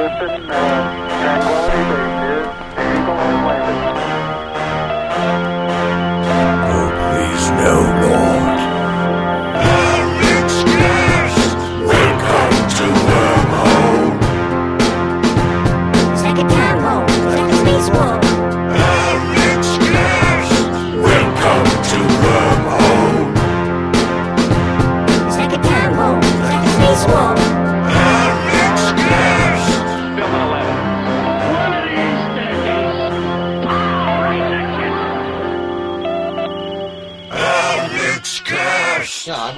[0.00, 1.69] Clifton, uh, Tranquility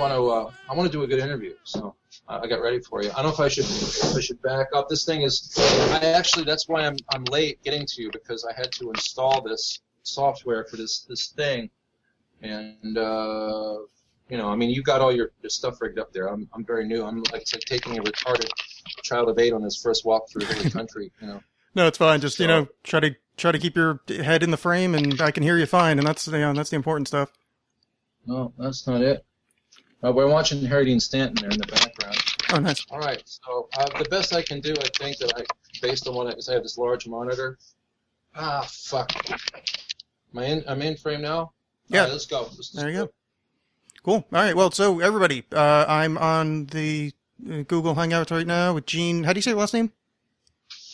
[0.02, 0.28] want to.
[0.28, 1.94] Uh, I want to do a good interview, so
[2.28, 3.10] I I got ready for you.
[3.10, 3.64] I don't know if I should.
[3.64, 4.88] If I should back up.
[4.88, 5.54] This thing is.
[5.92, 6.44] I actually.
[6.44, 6.96] That's why I'm.
[7.12, 11.28] I'm late getting to you because I had to install this software for this this
[11.28, 11.70] thing,
[12.42, 13.78] and uh,
[14.28, 16.26] you know, I mean, you got all your, your stuff rigged up there.
[16.28, 16.48] I'm.
[16.52, 17.04] I'm very new.
[17.04, 18.50] I'm like I said, taking a retarded
[19.02, 21.12] child of eight on his first walk through the country.
[21.20, 21.40] You know.
[21.74, 22.20] No, it's fine.
[22.20, 25.30] Just you know, try to try to keep your head in the frame, and I
[25.30, 27.32] can hear you fine, and that's you know, that's the important stuff.
[28.26, 29.24] No, that's not it.
[30.04, 32.16] Uh, we're watching Harry Dean Stanton there in the background.
[32.52, 32.84] Oh, nice.
[32.90, 33.22] All right.
[33.24, 35.44] So uh, the best I can do, I think that I,
[35.80, 37.58] based on what I, 'cause I have this large monitor.
[38.34, 39.12] Ah, fuck.
[39.30, 40.64] Am I in?
[40.66, 41.52] I'm in frame now.
[41.88, 42.02] Yeah.
[42.02, 42.42] right, let's go.
[42.42, 43.12] Let's- There you go.
[44.02, 44.14] Cool.
[44.16, 44.56] All right.
[44.56, 47.12] Well, so everybody, uh, I'm on the
[47.48, 49.22] uh, Google Hangouts right now with Gene.
[49.24, 49.92] How do you say your last name?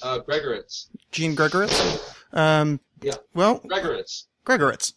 [0.02, 0.88] Uh, Gregorits.
[1.12, 2.14] Gene Gregorits.
[2.32, 3.14] Um, Yeah.
[3.34, 4.24] well, Gregorits.
[4.44, 4.92] Gregorits.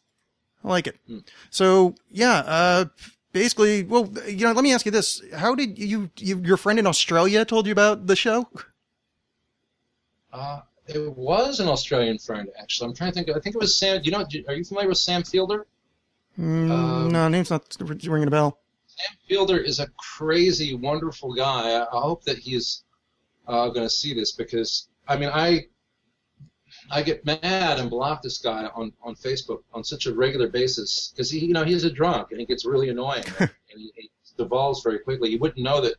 [0.63, 0.97] I like it.
[1.07, 1.19] Hmm.
[1.49, 2.85] So yeah, uh,
[3.31, 6.79] basically, well, you know, let me ask you this: How did you, you your friend
[6.79, 8.49] in Australia told you about the show?
[10.31, 12.89] Uh, it was an Australian friend, actually.
[12.89, 13.29] I'm trying to think.
[13.29, 14.01] I think it was Sam.
[14.03, 15.67] You know, are you familiar with Sam Fielder?
[16.39, 18.59] Mm, Um, no, name's not ringing a bell.
[18.87, 21.71] Sam Fielder is a crazy, wonderful guy.
[21.71, 22.83] I, I hope that he's
[23.47, 25.67] uh, going to see this because I mean, I
[26.91, 31.13] I get mad and block this guy on, on Facebook on such a regular basis
[31.13, 34.11] because he, you know, he's a drunk and he gets really annoying and he, he
[34.37, 35.29] devolves very quickly.
[35.29, 35.95] You wouldn't know that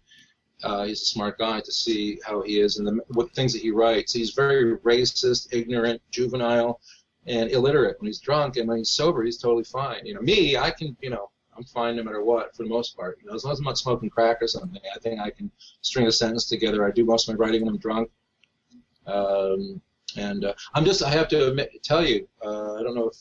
[0.63, 3.63] uh, he's a smart guy to see how he is and the what things that
[3.63, 4.13] he writes.
[4.13, 6.81] He's very racist, ignorant, juvenile,
[7.27, 10.05] and illiterate when he's drunk, and when he's sober, he's totally fine.
[10.07, 12.97] You know, me, I can, you know, I'm fine no matter what for the most
[12.97, 13.19] part.
[13.21, 15.51] You know, as long as I'm not smoking crack or something, I think I can
[15.81, 16.87] string a sentence together.
[16.87, 18.11] I do most of my writing when I'm drunk.
[19.07, 19.81] Um,
[20.17, 23.17] and uh, I'm just, I have to admit, tell you, uh, I don't know if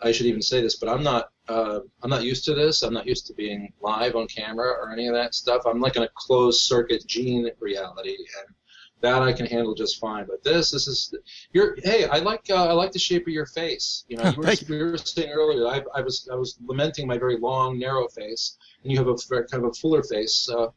[0.00, 2.82] I should even say this, but I'm not, uh, I'm not used to this.
[2.82, 5.62] I'm not used to being live on camera or any of that stuff.
[5.66, 8.54] I'm like in a closed circuit gene reality, and
[9.00, 10.26] that I can handle just fine.
[10.26, 11.14] But this, this is,
[11.52, 14.04] you're, hey, I like, uh, I like the shape of your face.
[14.08, 17.06] You know, you were, Thank we were saying earlier, I, I was, I was lamenting
[17.06, 20.48] my very long, narrow face, and you have a very, kind of a fuller face.
[20.48, 20.68] Uh,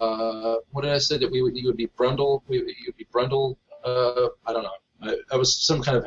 [0.00, 2.96] uh, what did I say that we would, you would be Brundle, we, you would
[2.96, 5.16] be Brundle, uh, I don't know.
[5.30, 6.06] I, was some kind of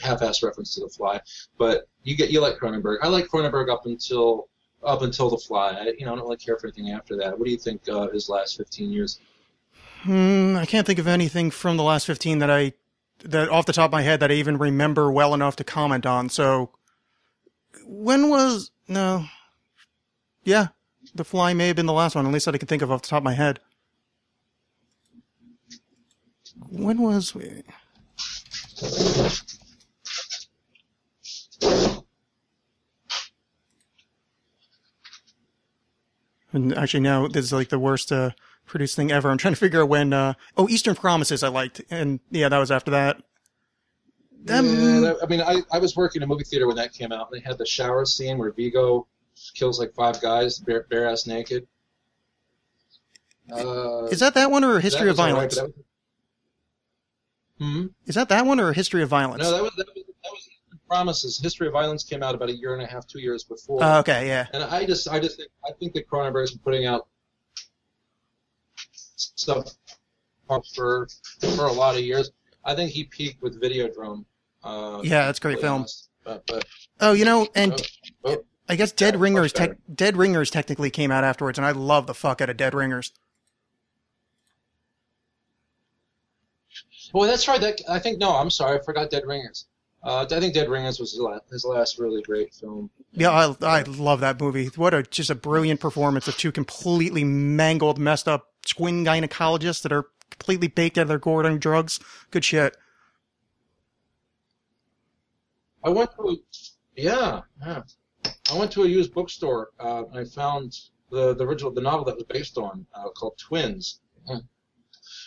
[0.00, 1.20] half-assed reference to The Fly,
[1.58, 2.98] but you get you like Cronenberg.
[3.02, 4.48] I like Cronenberg up until
[4.82, 5.70] up until The Fly.
[5.70, 7.38] I, you know, I don't really care for anything after that.
[7.38, 9.20] What do you think uh, his last 15 years?
[10.02, 12.74] Hmm, I can't think of anything from the last 15 that I,
[13.24, 16.06] that off the top of my head that I even remember well enough to comment
[16.06, 16.28] on.
[16.28, 16.70] So,
[17.84, 19.24] when was, no.
[20.44, 20.68] Yeah,
[21.14, 22.92] The Fly may have been the last one, at least that I can think of
[22.92, 23.58] off the top of my head.
[26.70, 27.62] When was we?
[36.52, 38.30] And actually, now this is like the worst uh,
[38.64, 39.30] produced thing ever.
[39.30, 40.12] I'm trying to figure out when.
[40.12, 43.22] Uh, oh, Eastern Promises I liked, and yeah, that was after that.
[44.46, 44.58] Yeah,
[45.22, 47.28] I mean, I, I was working in a movie theater when that came out.
[47.32, 49.06] and They had the shower scene where Viggo
[49.54, 51.66] kills like five guys, bare, bare ass naked.
[53.52, 55.58] Uh, is that that one or History of Violence?
[55.60, 55.70] right,
[57.58, 57.68] Violence?
[57.68, 58.08] but that was- Hmm?
[58.08, 59.42] Is that that one or History of Violence?
[59.42, 60.48] No, that was that was, that was
[60.88, 61.40] Promises.
[61.42, 63.82] History of Violence came out about a year and a half, two years before.
[63.82, 64.46] Uh, okay, yeah.
[64.52, 67.08] And I just, I just think, I think that Cronenberg's been putting out
[69.16, 69.72] stuff
[70.74, 71.08] for
[71.40, 72.30] for a lot of years.
[72.64, 74.24] I think he peaked with Videodrome.
[74.62, 75.86] Uh, Yeah, that's a great film.
[76.24, 76.64] But, but
[77.00, 77.72] Oh, you know, and
[78.24, 81.70] oh, oh, I guess Dead Ringers, tech Dead Ringers technically came out afterwards, and I
[81.72, 83.12] love the fuck out of Dead Ringers.
[87.12, 87.60] Well, that's right.
[87.60, 89.66] That I think no, I'm sorry, I forgot Dead Ringers.
[90.02, 92.90] Uh, I think Dead Ringers was his last, his last really great film.
[93.12, 94.66] Yeah, I, I love that movie.
[94.76, 99.92] What a just a brilliant performance of two completely mangled, messed up twin gynecologists that
[99.92, 101.98] are completely baked out of their gourd on drugs.
[102.30, 102.76] Good shit.
[105.82, 106.36] I went to a,
[106.96, 107.82] yeah, yeah.
[108.52, 109.70] I went to a used bookstore.
[109.80, 110.76] Uh, and I found
[111.10, 114.00] the the original the novel that was based on uh, called Twins.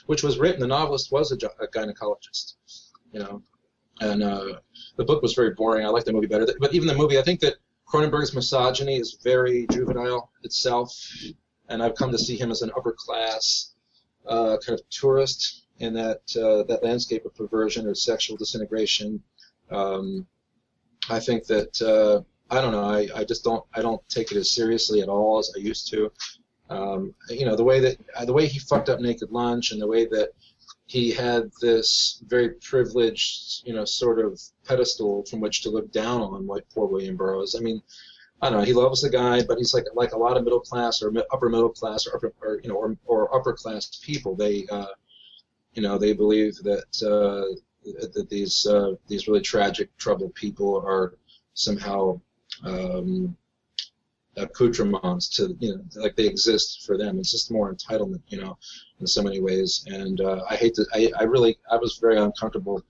[0.10, 0.60] Which was written.
[0.60, 2.56] The novelist was a, a gynecologist,
[3.14, 3.44] you know,
[4.02, 4.56] and uh,
[4.98, 5.86] the book was very boring.
[5.86, 7.58] I like the movie better, but even the movie, I think that
[7.88, 10.92] Cronenberg's misogyny is very juvenile itself,
[11.68, 13.76] and I've come to see him as an upper class
[14.26, 19.22] uh, kind of tourist in that uh, that landscape of perversion or sexual disintegration.
[19.70, 20.26] Um,
[21.08, 22.84] I think that uh, I don't know.
[22.84, 25.88] I, I just don't I don't take it as seriously at all as I used
[25.92, 26.12] to.
[26.70, 29.82] Um, you know the way that uh, the way he fucked up Naked Lunch and
[29.82, 30.30] the way that
[30.86, 36.22] he had this very privileged you know sort of pedestal from which to look down
[36.22, 37.56] on like poor William Burroughs.
[37.56, 37.82] I mean.
[38.42, 38.66] I don't know.
[38.66, 41.50] He loves the guy, but he's like like a lot of middle class or upper
[41.50, 44.34] middle class or upper or, you know or, or upper class people.
[44.34, 44.94] They uh,
[45.74, 47.54] you know they believe that uh,
[48.14, 51.16] that these uh, these really tragic troubled people are
[51.54, 52.20] somehow
[52.64, 53.36] um,
[54.38, 57.20] accoutrements to you know like they exist for them.
[57.20, 58.58] It's just more entitlement, you know,
[59.00, 59.86] in so many ways.
[59.88, 60.86] And uh, I hate to.
[60.94, 62.84] I, I really I was very uncomfortable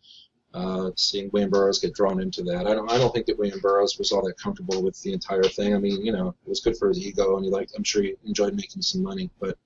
[0.53, 2.68] uh, seeing William Burroughs get drawn into that.
[2.68, 5.44] I don't I don't think that William Burroughs was all that comfortable with the entire
[5.44, 5.75] thing.
[5.75, 7.74] I mean, you know, it was good for his ego, and he liked.
[7.75, 9.57] I'm sure he enjoyed making some money, but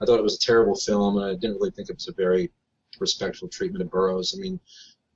[0.00, 2.12] I thought it was a terrible film, and I didn't really think it was a
[2.12, 2.50] very
[2.98, 4.34] respectful treatment of Burroughs.
[4.36, 4.58] I mean,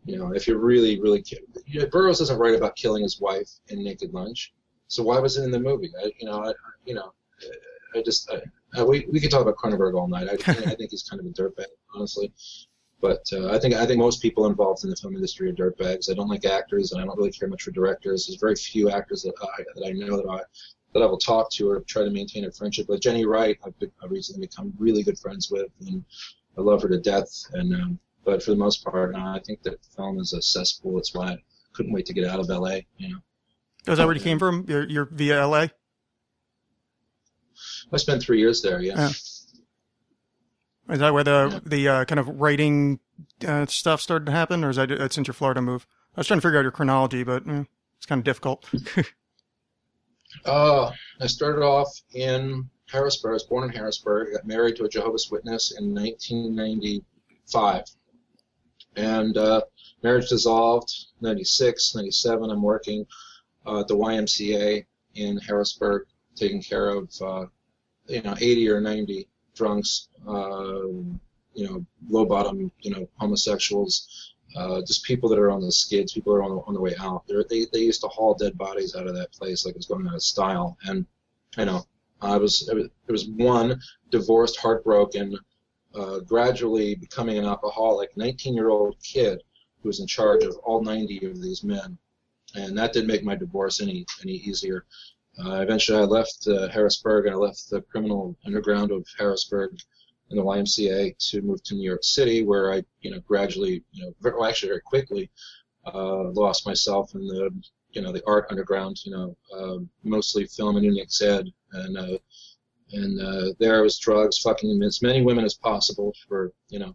[0.05, 1.25] you know, if you're really, really,
[1.67, 4.53] you know, Burroughs doesn't write about killing his wife in Naked Lunch,
[4.89, 5.93] so why was it in the movie?
[6.03, 6.53] I, you know, I,
[6.85, 7.13] you know,
[7.95, 10.29] I just, I, we we could talk about Cronenberg all night.
[10.29, 12.33] I, I think he's kind of a dirtbag, honestly.
[13.01, 16.11] But uh, I think I think most people involved in the film industry are dirtbags.
[16.11, 18.27] I don't like actors, and I don't really care much for directors.
[18.27, 20.41] There's very few actors that I, that I know that I
[20.95, 23.01] that I will talk to or try to maintain a friendship with.
[23.01, 26.05] Jenny Wright, I've, be, I've recently become really good friends with, and
[26.57, 27.31] I love her to death.
[27.53, 30.95] And um, but for the most part, uh, I think that film is a cesspool.
[30.95, 31.37] That's why I
[31.75, 32.79] couldn't wait to get out of LA.
[32.97, 33.19] You know,
[33.87, 34.65] Oh, Is that where you came from?
[34.69, 35.67] You're, you're via LA?
[37.93, 38.81] I spent three years there.
[38.81, 38.95] Yeah.
[38.97, 39.11] Yeah.
[40.91, 43.01] Is that where the the uh, kind of writing
[43.47, 45.87] uh, stuff started to happen, or is that uh, since your Florida move?
[46.15, 47.65] I was trying to figure out your chronology, but eh,
[47.97, 48.69] it's kind of difficult.
[50.45, 50.91] Uh,
[51.21, 53.31] I started off in Harrisburg.
[53.31, 54.29] I was born in Harrisburg.
[54.29, 57.85] I Got married to a Jehovah's Witness in 1995.
[58.97, 59.63] And uh,
[60.03, 62.51] marriage dissolved 96, 97.
[62.51, 63.07] I'm working
[63.67, 64.85] uh, the YMCA
[65.15, 67.47] in Harrisburg, taking care of, uh,
[68.07, 70.87] you know, 80 or 90 drunks, uh,
[71.55, 76.13] you know, low bottom, you know, homosexuals, uh, just people that are on the skids,
[76.13, 77.25] people that are on the, on the way out.
[77.27, 79.87] They're, they they used to haul dead bodies out of that place like it was
[79.87, 80.77] going out of style.
[80.87, 81.07] And
[81.57, 81.85] you know,
[82.21, 85.37] I was it was, one divorced, heartbroken,
[85.95, 89.43] uh, gradually becoming an alcoholic, 19 year old kid
[89.83, 91.99] who was in charge of all 90 of these men,
[92.55, 94.85] and that didn't make my divorce any any easier.
[95.45, 99.77] Uh, eventually, I left uh, Harrisburg and I left the criminal underground of Harrisburg
[100.31, 104.05] and the YMCA to move to New York City, where I, you know, gradually, you
[104.05, 105.31] know, very, well, actually very quickly,
[105.93, 107.51] uh, lost myself in the,
[107.91, 112.19] you know, the art underground, you know, uh, mostly film and Unix ed, and uh,
[112.93, 116.95] and uh, there was drugs, fucking as many women as possible for, you know,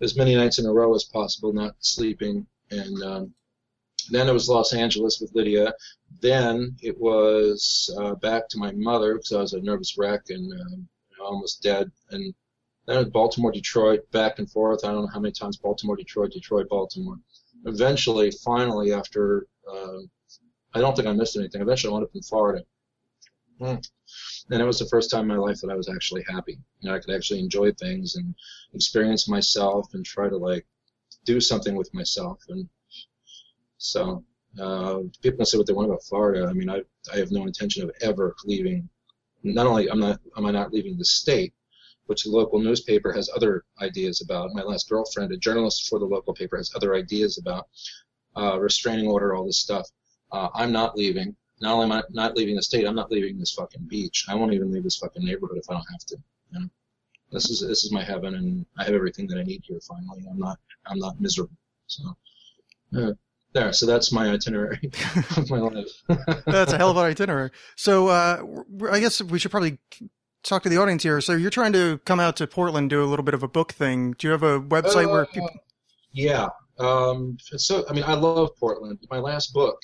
[0.00, 3.34] as many nights in a row as possible, not sleeping, and um,
[4.10, 5.74] then it was Los Angeles with Lydia.
[6.20, 10.52] Then it was uh, back to my mother because I was a nervous wreck and
[10.52, 10.88] um,
[11.20, 12.34] almost dead, and
[12.86, 14.84] then Baltimore, Detroit, back and forth.
[14.84, 17.18] I don't know how many times Baltimore, Detroit, Detroit, Baltimore.
[17.64, 20.00] Eventually, finally, after uh,
[20.74, 21.62] I don't think I missed anything.
[21.62, 22.64] Eventually, I wound up in Florida.
[23.58, 23.76] Hmm.
[24.50, 26.58] And it was the first time in my life that I was actually happy.
[26.80, 28.34] You know, I could actually enjoy things and
[28.74, 30.66] experience myself and try to like
[31.24, 32.40] do something with myself.
[32.48, 32.68] And
[33.84, 34.24] so
[34.58, 36.46] uh, people can say what they want about Florida.
[36.48, 36.80] I mean, I
[37.12, 38.88] I have no intention of ever leaving.
[39.42, 41.52] Not only am not am I not leaving the state,
[42.06, 44.54] which the local newspaper has other ideas about.
[44.54, 47.68] My last girlfriend, a journalist for the local paper, has other ideas about
[48.36, 49.86] uh, restraining order, all this stuff.
[50.32, 51.36] Uh, I'm not leaving.
[51.60, 54.24] Not only am I not leaving the state, I'm not leaving this fucking beach.
[54.28, 56.16] I won't even leave this fucking neighborhood if I don't have to.
[56.52, 56.68] You know?
[57.32, 59.80] This is this is my heaven, and I have everything that I need here.
[59.80, 61.56] Finally, I'm not I'm not miserable.
[61.86, 62.16] So
[62.96, 63.12] uh,
[63.54, 63.72] there.
[63.72, 64.90] So that's my itinerary
[65.36, 65.88] of my life.
[66.46, 67.50] That's a hell of an itinerary.
[67.76, 68.42] So uh,
[68.90, 69.78] I guess we should probably
[70.42, 71.20] talk to the audience here.
[71.20, 73.72] So you're trying to come out to Portland, do a little bit of a book
[73.72, 74.12] thing.
[74.18, 75.48] Do you have a website where people?
[75.48, 75.58] Uh,
[76.12, 76.48] Yeah.
[76.78, 78.98] Um, so, I mean, I love Portland.
[79.10, 79.80] My last book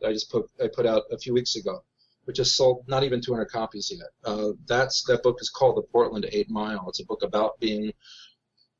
[0.00, 1.84] that I just put I put out a few weeks ago,
[2.24, 4.08] which has sold not even 200 copies yet.
[4.24, 6.86] Uh, that's that book is called The Portland Eight Mile.
[6.88, 7.92] It's a book about being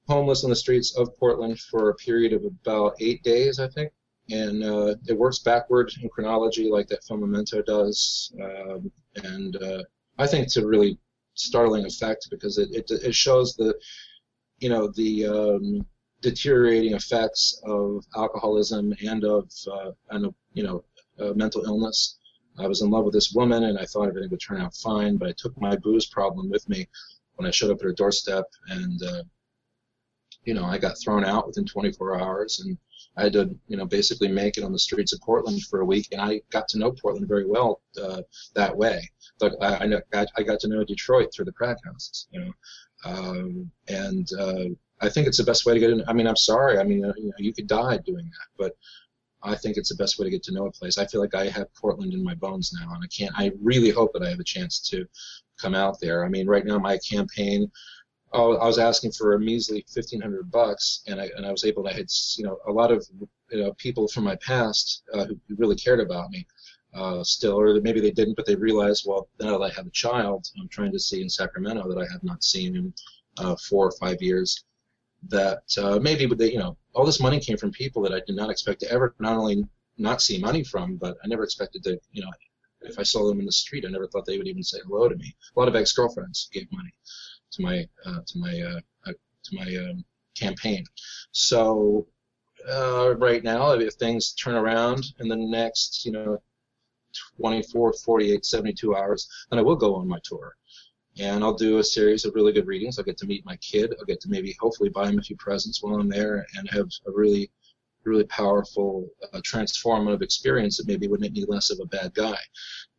[0.08, 3.92] homeless on the streets of Portland for a period of about eight days, I think.
[4.30, 8.32] And uh, it works backward in chronology, like that film Memento does.
[8.42, 9.82] Um, and uh,
[10.18, 10.98] I think it's a really
[11.34, 13.74] startling effect because it, it, it shows the
[14.60, 15.86] you know, the um,
[16.20, 20.84] deteriorating effects of alcoholism and of uh, and of you know
[21.34, 22.18] mental illness.
[22.58, 25.16] I was in love with this woman, and I thought everything would turn out fine.
[25.16, 26.86] But I took my booze problem with me
[27.36, 29.22] when I showed up at her doorstep, and uh,
[30.44, 32.76] you know, I got thrown out within 24 hours, and
[33.16, 35.84] I had to, you know, basically make it on the streets of Portland for a
[35.84, 38.22] week, and I got to know Portland very well uh,
[38.54, 39.08] that way.
[39.38, 42.52] But I, I, I got to know Detroit through the crack houses, you know,
[43.04, 44.64] um, and uh,
[45.00, 46.02] I think it's the best way to get in.
[46.06, 48.72] I mean, I'm sorry, I mean, uh, you know, you could die doing that, but
[49.42, 50.98] I think it's the best way to get to know a place.
[50.98, 53.32] I feel like I have Portland in my bones now, and I can't.
[53.36, 55.06] I really hope that I have a chance to
[55.60, 56.24] come out there.
[56.24, 57.70] I mean, right now my campaign
[58.32, 61.82] I was asking for a measly fifteen hundred bucks, and I and I was able
[61.84, 62.06] to had
[62.36, 63.06] you know a lot of
[63.50, 66.46] you know people from my past uh, who, who really cared about me
[66.94, 69.90] uh, still, or maybe they didn't, but they realized well now that I have a
[69.90, 72.94] child, I'm trying to see in Sacramento that I have not seen in
[73.38, 74.64] uh, four or five years.
[75.28, 78.36] That uh, maybe they, you know all this money came from people that I did
[78.36, 79.66] not expect to ever not only
[79.98, 82.30] not see money from, but I never expected to you know
[82.82, 85.08] if I saw them in the street, I never thought they would even say hello
[85.08, 85.34] to me.
[85.54, 86.94] A lot of ex-girlfriends gave money
[87.52, 89.12] to my uh, to my uh, uh,
[89.44, 90.04] to my um,
[90.34, 90.84] campaign.
[91.32, 92.06] So
[92.68, 96.42] uh, right now, if things turn around in the next, you know,
[97.38, 100.56] 24, 48, 72 hours, then I will go on my tour.
[101.18, 102.98] And I'll do a series of really good readings.
[102.98, 103.94] I'll get to meet my kid.
[103.98, 106.88] I'll get to maybe hopefully buy him a few presents while I'm there and have
[107.06, 107.50] a really,
[108.04, 112.38] really powerful, uh, transformative experience that maybe would make me less of a bad guy.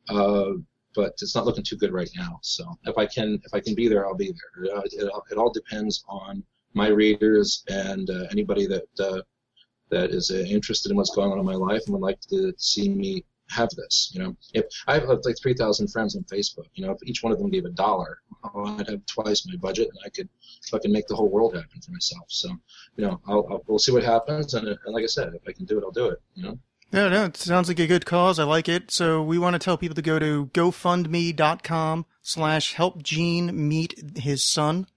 [0.10, 0.53] Uh,
[0.95, 2.39] but it's not looking too good right now.
[2.41, 4.75] So if I can if I can be there, I'll be there.
[4.75, 6.43] Uh, it, it all depends on
[6.74, 9.21] my readers and uh, anybody that uh,
[9.89, 12.53] that is uh, interested in what's going on in my life and would like to
[12.57, 14.12] see me have this.
[14.13, 17.21] You know, if I have like three thousand friends on Facebook, you know, if each
[17.21, 20.29] one of them gave a dollar, oh, I'd have twice my budget, and I could
[20.69, 22.25] fucking make the whole world happen for myself.
[22.29, 22.50] So,
[22.95, 25.51] you know, I'll, I'll we'll see what happens, and, and like I said, if I
[25.51, 26.19] can do it, I'll do it.
[26.36, 26.60] You know.
[26.93, 28.38] No, no, it sounds like a good cause.
[28.38, 28.91] I like it.
[28.91, 34.43] So we want to tell people to go to gofundme.com slash help Gene meet his
[34.43, 34.88] son.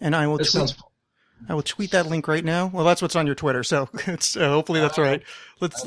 [0.00, 0.76] And I will tweet, sounds
[1.48, 2.68] I will tweet that link right now.
[2.72, 3.64] Well, that's what's on your Twitter.
[3.64, 5.22] So it's, uh, hopefully that's right.
[5.60, 5.84] Let's,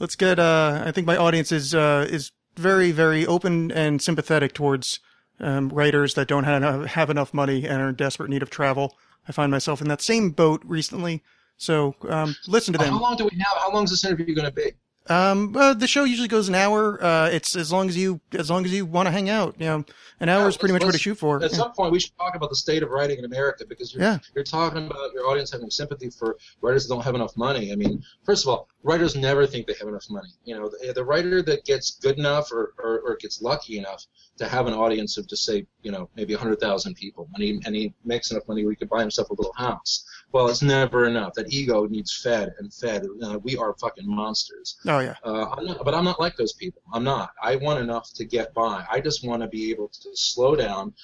[0.00, 4.54] let's get, uh, I think my audience is, uh, is very, very open and sympathetic
[4.54, 4.98] towards,
[5.38, 8.96] um, writers that don't have, have enough money and are in desperate need of travel.
[9.28, 11.22] I find myself in that same boat recently.
[11.60, 12.88] So, um, listen to them.
[12.94, 13.58] How long do we have?
[13.62, 14.72] How long is this interview going to be?
[15.08, 17.02] Um, uh, the show usually goes an hour.
[17.02, 19.56] Uh, it's as long as you as long as you want to hang out.
[19.58, 19.84] You know,
[20.20, 21.42] an hour is pretty much what I shoot for.
[21.42, 21.56] At Yeah.
[21.58, 24.18] some point, we should talk about the state of writing in America because you're, Yeah.
[24.34, 27.72] you're talking about your audience having sympathy for writers that don't have enough money.
[27.72, 30.28] I mean, first of all, writers never think they have enough money.
[30.44, 34.04] You know, the, the writer that gets good enough or, or, or gets lucky enough
[34.38, 37.74] to have an audience of just say, you know, maybe 100,000 people, and he, and
[37.74, 40.04] he makes enough money where he could buy himself a little house.
[40.32, 41.34] Well, it's never enough.
[41.34, 43.04] That ego needs fed and fed.
[43.22, 44.78] Uh, we are fucking monsters.
[44.86, 45.16] Oh yeah.
[45.24, 46.82] Uh, I'm not, but I'm not like those people.
[46.92, 47.30] I'm not.
[47.42, 48.84] I want enough to get by.
[48.90, 50.94] I just want to be able to slow down,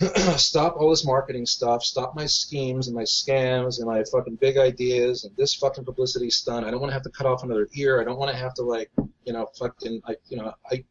[0.36, 4.56] stop all this marketing stuff, stop my schemes and my scams and my fucking big
[4.56, 6.64] ideas and this fucking publicity stunt.
[6.64, 8.00] I don't want to have to cut off another ear.
[8.00, 8.90] I don't want to have to like,
[9.24, 10.84] you know, fucking, I, you know, I.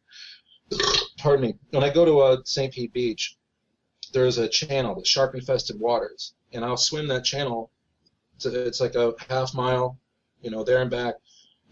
[1.18, 1.54] Pardon me.
[1.70, 2.72] When I go to uh, St.
[2.72, 3.36] Pete Beach,
[4.12, 7.70] there's a channel, the shark infested waters, and I'll swim that channel.
[8.36, 9.98] It's, it's like a half mile,
[10.40, 11.14] you know, there and back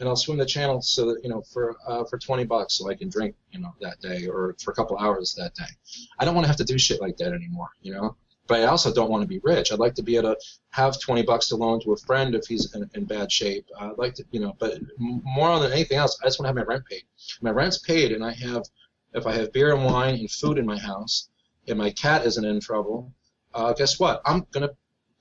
[0.00, 2.90] and I'll swim the channel so that you know for uh, for 20 bucks so
[2.90, 5.70] I can drink you know that day or for a couple hours that day.
[6.18, 8.16] I don't want to have to do shit like that anymore, you know.
[8.46, 9.70] But I also don't want to be rich.
[9.70, 12.46] I'd like to be able to have 20 bucks to loan to a friend if
[12.46, 13.64] he's in, in bad shape.
[13.78, 16.56] I'd like to, you know, but more than anything else, I just want to have
[16.56, 17.04] my rent paid.
[17.42, 18.64] My rent's paid, and I have,
[19.14, 21.28] if I have beer and wine and food in my house,
[21.70, 23.12] and my cat isn't in trouble,
[23.54, 24.20] uh, guess what?
[24.24, 24.70] I'm gonna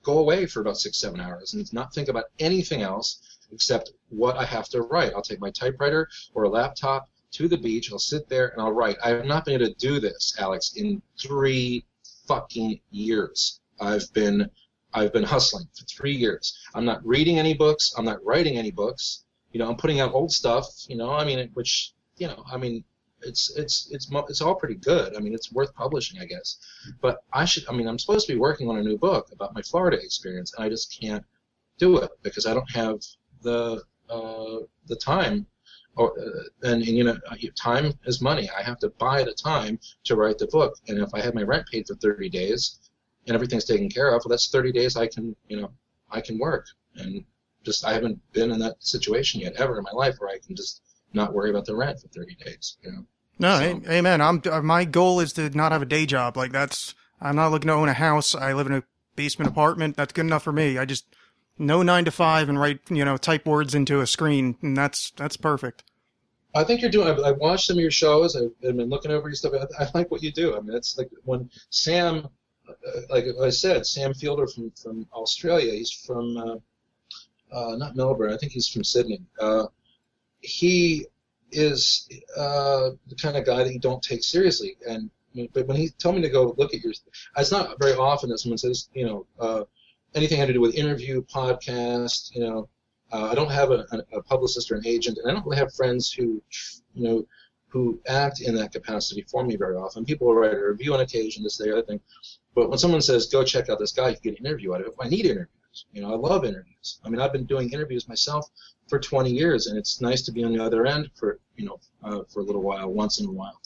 [0.02, 4.36] go away for about six, seven hours and not think about anything else except what
[4.36, 5.12] I have to write.
[5.14, 7.92] I'll take my typewriter or a laptop to the beach.
[7.92, 8.96] I'll sit there and I'll write.
[9.04, 11.84] I have not been able to do this, Alexx, in three
[12.26, 13.60] fucking years.
[13.80, 14.50] I've been
[14.92, 16.58] I've been hustling for three years.
[16.74, 17.94] I'm not reading any books.
[17.96, 19.24] I'm not writing any books.
[19.52, 20.66] You know, I'm putting out old stuff.
[20.88, 22.84] You know, I mean, which you know, I mean,
[23.22, 25.16] it's it's it's it's all pretty good.
[25.16, 26.58] I mean, it's worth publishing, I guess.
[27.00, 27.68] But I should.
[27.68, 30.54] I mean, I'm supposed to be working on a new book about my Florida experience,
[30.54, 31.24] and I just can't
[31.78, 33.00] do it because I don't have
[33.42, 35.46] the uh, the time.
[35.96, 37.18] Or, uh, and, and you know,
[37.56, 38.48] time is money.
[38.56, 40.76] I have to buy the time to write the book.
[40.86, 42.78] And if I have my rent paid for 30 days,
[43.26, 45.70] and everything's taken care of, well, that's 30 days I can, you know,
[46.08, 46.66] I can work.
[46.94, 47.24] And
[47.64, 50.54] just I haven't been in that situation yet ever in my life where I can
[50.54, 50.80] just
[51.12, 52.76] not worry about the rent for 30 days.
[52.82, 53.04] You know.
[53.38, 54.20] No, So- amen.
[54.20, 56.36] I'm uh, my goal is to not have a day job.
[56.36, 58.34] Like that's I'm not looking to own a house.
[58.34, 58.82] I live in a
[59.16, 59.96] basement apartment.
[59.96, 60.78] That's good enough for me.
[60.78, 61.04] I just
[61.58, 65.10] no nine to five and write you know type words into a screen, and that's
[65.16, 65.84] that's perfect.
[66.54, 67.06] I think you're doing.
[67.08, 68.34] I've, I've watched some of your shows.
[68.34, 69.52] I've, I've been looking over your stuff.
[69.78, 70.56] I, I like what you do.
[70.56, 72.28] I mean, it's like when Sam,
[72.68, 72.72] uh,
[73.08, 75.72] like I said, Sam Fielder from from Australia.
[75.72, 76.56] He's from uh,
[77.56, 78.32] uh, not Melbourne.
[78.32, 79.20] I think he's from Sydney.
[80.40, 81.06] He
[81.52, 84.76] is uh, the kind of guy that you don't take seriously.
[84.88, 85.10] And
[85.52, 86.92] but when he told me to go look at your,
[87.36, 89.64] it's not very often that someone says, you know, uh,
[90.14, 92.34] anything had to do with interview, podcast.
[92.34, 92.68] You know,
[93.12, 95.72] uh, I don't have a, a publicist or an agent, and I don't really have
[95.74, 96.42] friends who,
[96.94, 97.26] you know,
[97.68, 100.04] who act in that capacity for me very often.
[100.04, 102.00] People will write a review on occasion, this, the other thing.
[102.54, 104.88] But when someone says, "Go check out this guy," you get an interview out of
[104.88, 104.94] it.
[105.00, 105.86] I need interviews.
[105.92, 106.98] You know, I love interviews.
[107.04, 108.50] I mean, I've been doing interviews myself
[108.90, 111.78] for 20 years, and it's nice to be on the other end for you know
[112.02, 113.58] uh, for a little while, once in a while.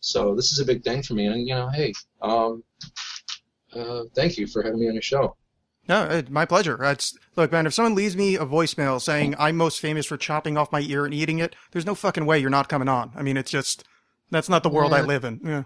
[0.00, 2.62] So this is a big thing for me, and you know, hey, um,
[3.74, 5.36] uh, thank you for having me on your show.
[5.88, 6.82] No, uh, my pleasure.
[6.84, 7.66] It's look, man.
[7.66, 11.04] If someone leaves me a voicemail saying I'm most famous for chopping off my ear
[11.04, 13.12] and eating it, there's no fucking way you're not coming on.
[13.14, 13.84] I mean, it's just
[14.30, 15.40] that's not the world I live in.
[15.44, 15.64] Yeah.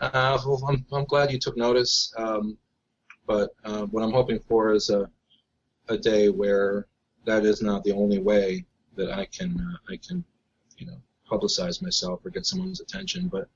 [0.00, 2.56] Uh, well, I'm, I'm glad you took notice, um,
[3.26, 5.10] but uh, what I'm hoping for is a,
[5.88, 6.86] a day where
[7.28, 8.64] that is not the only way
[8.96, 10.24] that I can uh, I can
[10.78, 10.98] you know
[11.30, 13.28] publicize myself or get someone's attention.
[13.28, 13.46] But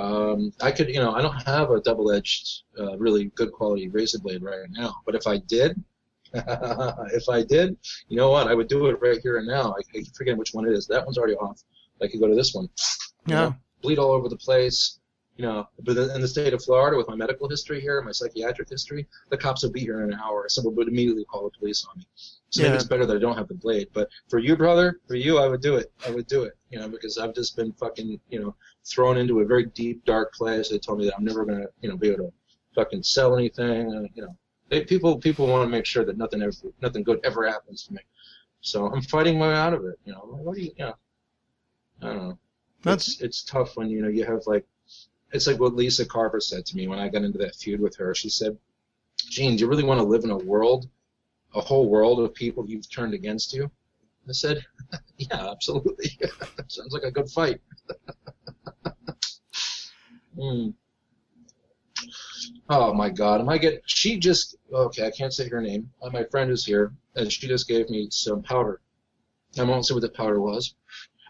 [0.00, 4.20] um, I could you know I don't have a double-edged, uh, really good quality razor
[4.20, 4.94] blade right now.
[5.04, 5.82] But if I did,
[6.32, 7.76] if I did,
[8.08, 8.46] you know what?
[8.46, 9.74] I would do it right here and now.
[9.78, 10.86] I, I forgetting which one it is.
[10.86, 11.60] That one's already off.
[12.00, 12.68] I could go to this one.
[13.26, 13.40] You Yeah.
[13.46, 14.97] know, bleed all over the place.
[15.38, 18.68] You know, but in the state of Florida, with my medical history here, my psychiatric
[18.68, 20.48] history, the cops would be here in an hour.
[20.48, 22.06] Someone would immediately call the police on me.
[22.50, 23.86] So maybe it's better that I don't have the blade.
[23.92, 25.92] But for you, brother, for you, I would do it.
[26.04, 26.54] I would do it.
[26.70, 30.34] You know, because I've just been fucking, you know, thrown into a very deep, dark
[30.34, 30.70] place.
[30.70, 32.32] They told me that I'm never gonna, you know, be able to
[32.74, 33.94] fucking sell anything.
[33.94, 34.36] And, you know,
[34.70, 36.52] they, people people want to make sure that nothing ever,
[36.82, 38.00] nothing good ever happens to me.
[38.60, 40.00] So I'm fighting my way out of it.
[40.04, 40.94] You know, what do you, you know,
[42.02, 42.38] I don't know.
[42.82, 44.66] That's- It's it's tough when you know you have like,
[45.32, 47.96] it's like what Lisa Carver said to me when I got into that feud with
[47.96, 48.14] her.
[48.14, 48.58] She said,
[49.16, 50.88] "Gene, do you really want to live in a world,
[51.54, 53.70] a whole world of people you've turned against you?"
[54.28, 54.64] I said,
[55.18, 56.18] "Yeah, absolutely.
[56.68, 57.60] Sounds like a good fight."
[60.36, 60.68] Hmm.
[62.70, 63.80] Oh my God, am I getting?
[63.86, 65.06] She just okay.
[65.06, 65.90] I can't say her name.
[66.12, 68.80] My friend is here, and she just gave me some powder.
[69.58, 70.74] I won't say what the powder was.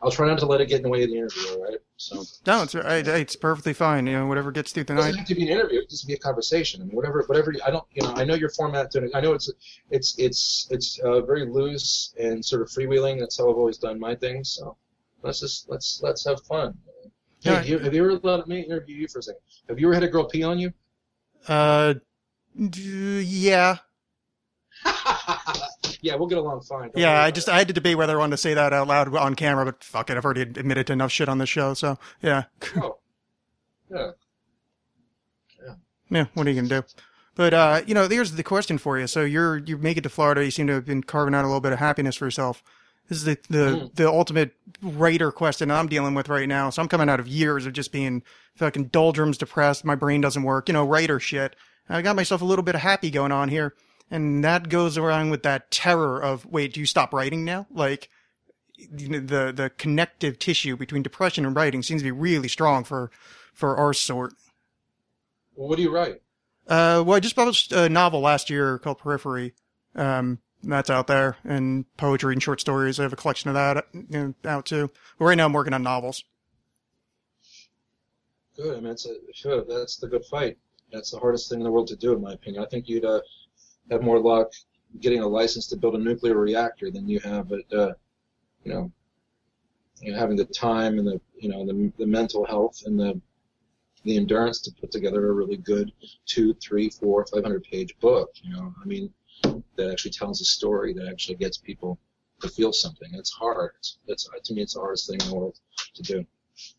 [0.02, 1.42] I'll try not to let it get in the way of the interview.
[1.56, 1.78] All right.
[1.96, 4.06] So No, it's I- it's perfectly fine.
[4.06, 5.02] You know, whatever gets through the it night.
[5.06, 5.80] doesn't have to be an interview.
[5.80, 6.80] It just be a conversation.
[6.80, 7.52] I mean, whatever, whatever.
[7.66, 8.92] I don't, you know, I know your format.
[9.14, 9.50] I know it's,
[9.90, 13.18] it's, it's, it's uh, very loose and sort of freewheeling.
[13.18, 14.50] That's how I've always done my things.
[14.50, 14.76] So
[15.22, 16.78] let's just let's let's have fun.
[17.40, 19.40] Hey, you, have you ever let me interview you for a second?
[19.68, 20.72] Have you ever had a girl pee on you?
[21.46, 21.94] Uh,
[22.70, 23.78] d- yeah,
[26.00, 26.90] yeah, we'll get along fine.
[26.90, 27.22] Don't yeah.
[27.22, 27.52] I just it.
[27.54, 29.82] I had to debate whether I wanted to say that out loud on camera, but
[29.82, 31.74] fuck it, I've already admitted to enough shit on this show.
[31.74, 32.44] So yeah,
[32.76, 32.98] Oh.
[33.90, 34.10] Yeah.
[36.10, 36.26] yeah.
[36.34, 36.86] What are you gonna do?
[37.34, 39.06] But uh, you know, here's the question for you.
[39.06, 40.44] So you're you make it to Florida.
[40.44, 42.62] You seem to have been carving out a little bit of happiness for yourself.
[43.08, 43.94] This is the the, Mm.
[43.94, 46.70] the ultimate writer question I'm dealing with right now.
[46.70, 48.22] So I'm coming out of years of just being
[48.56, 49.84] fucking doldrums, depressed.
[49.84, 50.68] My brain doesn't work.
[50.68, 51.56] You know, writer shit.
[51.88, 53.74] I got myself a little bit of happy going on here,
[54.10, 57.66] and that goes around with that terror of wait, do you stop writing now?
[57.70, 58.08] Like
[58.76, 62.84] you know, the the connective tissue between depression and writing seems to be really strong
[62.84, 63.10] for
[63.52, 64.34] for our sort.
[65.56, 66.22] Well, what do you write?
[66.68, 69.54] Uh, well, I just published a novel last year called Periphery.
[69.94, 72.98] Um, that's out there, and poetry and short stories.
[72.98, 74.90] I have a collection of that you know, out too.
[75.18, 76.24] But right now, I'm working on novels.
[78.56, 78.76] Good.
[78.76, 80.58] I mean, it's a, sure, that's the good fight.
[80.92, 82.62] That's the hardest thing in the world to do, in my opinion.
[82.62, 83.20] I think you'd uh,
[83.90, 84.52] have more luck
[85.00, 87.92] getting a license to build a nuclear reactor than you have at, uh,
[88.64, 88.90] you know,
[90.00, 93.20] you know, having the time and the, you know, the, the mental health and the,
[94.04, 95.92] the endurance to put together a really good
[96.24, 98.30] two, three, four, five hundred page book.
[98.42, 99.12] You know, I mean,
[99.76, 101.98] that actually tells a story that actually gets people
[102.40, 103.08] to feel something.
[103.12, 103.72] It's hard.
[103.78, 105.58] It's, it's to me, it's the hardest thing in the world
[105.94, 106.24] to do.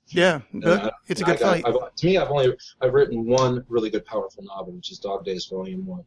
[0.08, 1.66] Yeah, but I- it's a good got- fight.
[1.68, 5.26] I've- to me, I've only I've written one really good, powerful novel, which is Dog
[5.26, 6.04] Days Volume One,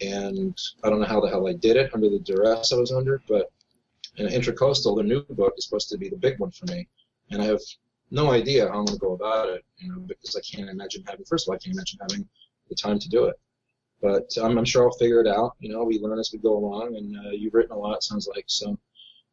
[0.00, 2.92] and I don't know how the hell I did it under the duress I was
[2.92, 3.50] under, but
[4.16, 6.88] in Intracoastal, the new book is supposed to be the big one for me,
[7.30, 7.60] and I have
[8.10, 11.02] no idea how I'm going to go about it, you know, because I can't imagine
[11.06, 11.24] having.
[11.24, 12.28] First of all, I can't imagine having
[12.68, 13.36] the time to do it,
[14.00, 15.52] but I'm, I'm sure I'll figure it out.
[15.60, 17.96] You know, we learn as we go along, and uh, you've written a lot.
[17.96, 18.78] It sounds like so.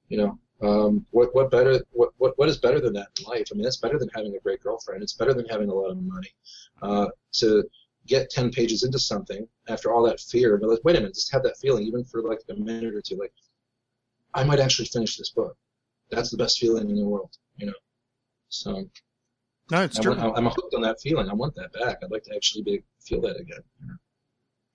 [0.07, 3.49] You know, um, what what better what, what what is better than that in life?
[3.51, 5.03] I mean, it's better than having a great girlfriend.
[5.03, 6.33] It's better than having a lot of money.
[6.81, 7.63] Uh, to
[8.09, 11.31] get 10 pages into something after all that fear, but like, wait a minute, just
[11.31, 13.33] have that feeling, even for like a minute or two, like,
[14.33, 15.55] I might actually finish this book.
[16.11, 17.73] That's the best feeling in the world, you know?
[18.49, 18.89] So
[19.71, 20.15] No, it's I true.
[20.15, 21.29] want, I'm hooked on that feeling.
[21.29, 21.99] I want that back.
[22.03, 23.61] I'd like to actually be, feel that again.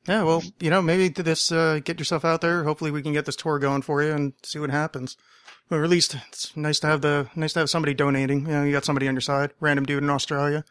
[0.06, 2.64] Yeah, well, you know, maybe this, uh, get yourself out there.
[2.64, 5.16] Hopefully, we can get this tour going for you and see what happens.
[5.70, 8.40] Or at least it's nice to have the nice to have somebody donating.
[8.40, 10.62] You know, you got somebody on your side, random dude in Australia.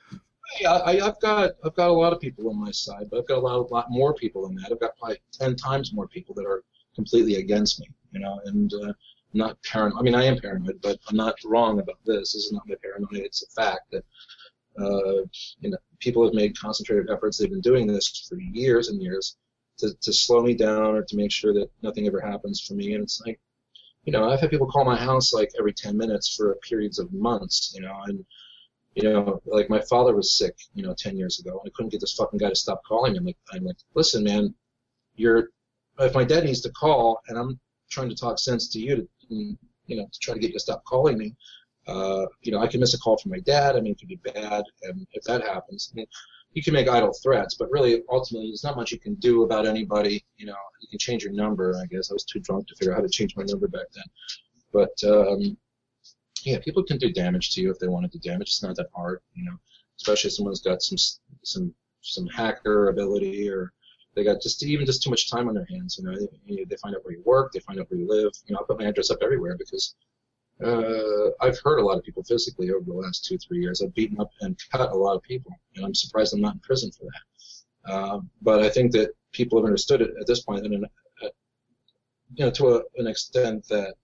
[0.65, 3.37] I, I've got I've got a lot of people on my side, but I've got
[3.37, 4.71] a lot, lot more people than that.
[4.71, 6.63] I've got probably ten times more people that are
[6.95, 8.93] completely against me, you know, and uh,
[9.33, 9.99] not paranoid.
[9.99, 12.33] I mean, I am paranoid, but I'm not wrong about this.
[12.33, 13.25] This is not my paranoia.
[13.25, 14.03] It's a fact that
[14.79, 15.23] uh,
[15.59, 17.37] you know people have made concentrated efforts.
[17.37, 19.37] They've been doing this for years and years
[19.77, 22.93] to to slow me down or to make sure that nothing ever happens for me.
[22.93, 23.39] And it's like,
[24.03, 27.11] you know, I've had people call my house like every ten minutes for periods of
[27.13, 28.25] months, you know, and
[28.95, 31.91] you know, like my father was sick, you know, 10 years ago, and I couldn't
[31.91, 33.25] get this fucking guy to stop calling him.
[33.25, 34.53] Like, I'm like, listen, man,
[35.15, 35.49] you're,
[35.99, 39.07] if my dad needs to call and I'm trying to talk sense to you to,
[39.29, 41.35] you know, to try to get you to stop calling me,
[41.87, 43.75] uh, you know, I can miss a call from my dad.
[43.75, 44.63] I mean, it could be bad.
[44.83, 46.07] And if that happens, I mean,
[46.53, 49.65] you can make idle threats, but really, ultimately, there's not much you can do about
[49.65, 50.23] anybody.
[50.37, 52.11] You know, you can change your number, I guess.
[52.11, 54.03] I was too drunk to figure out how to change my number back then.
[54.71, 55.57] But, um,
[56.45, 58.49] yeah, people can do damage to you if they want to do damage.
[58.49, 59.57] It's not that hard, you know.
[59.97, 60.97] Especially if someone's got some
[61.43, 63.71] some some hacker ability, or
[64.15, 65.97] they got just even just too much time on their hands.
[65.97, 68.31] You know, they, they find out where you work, they find out where you live.
[68.45, 69.95] You know, I put my address up everywhere because
[70.63, 73.81] uh, I've hurt a lot of people physically over the last two three years.
[73.81, 76.59] I've beaten up and cut a lot of people, and I'm surprised I'm not in
[76.59, 77.91] prison for that.
[77.91, 81.29] Uh, but I think that people have understood it at this point, and uh,
[82.35, 83.95] you know, to a, an extent that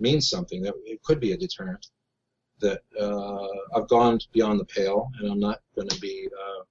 [0.00, 1.86] means something that it could be a deterrent
[2.60, 6.62] that uh, I've gone beyond the pale and I'm not going to be uh,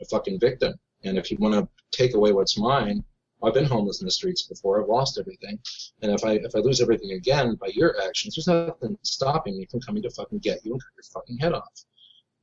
[0.00, 0.74] a fucking victim.
[1.04, 3.04] And if you want to take away what's mine,
[3.42, 4.82] I've been homeless in the streets before.
[4.82, 5.58] I've lost everything,
[6.02, 9.66] and if I if I lose everything again by your actions, there's nothing stopping me
[9.70, 11.84] from coming to fucking get you and cut your fucking head off.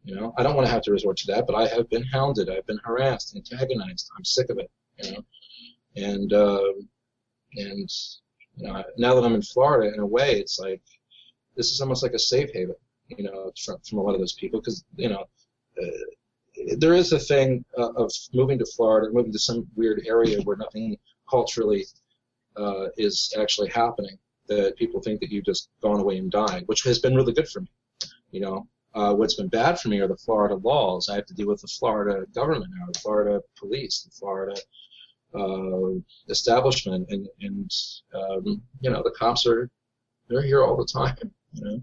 [0.04, 2.04] You know, I don't want to have to resort to that, but I have been
[2.04, 4.10] hounded, I've been harassed, antagonized.
[4.18, 4.72] I'm sick of it.
[5.04, 5.26] You know,
[5.98, 6.74] and uh,
[7.58, 7.90] and
[8.58, 10.82] you know, now that I'm in Florida, in a way, it's like
[11.56, 12.76] this is almost like a safe haven,
[13.08, 15.26] you know, from, from a lot of those people because you know
[15.82, 20.42] uh, there is a thing uh, of moving to Florida, moving to some weird area
[20.42, 20.98] where nothing
[21.30, 21.86] culturally
[22.56, 24.18] uh, is actually happening.
[24.48, 27.50] That people think that you've just gone away and died, which has been really good
[27.50, 27.68] for me.
[28.32, 31.10] You know, uh, what's been bad for me are the Florida laws.
[31.10, 34.56] I have to deal with the Florida government now, the Florida police, the Florida
[35.34, 37.72] uh, establishment, and and
[38.14, 39.70] um, you know the cops are
[40.28, 41.32] they're here all the time.
[41.54, 41.82] You know,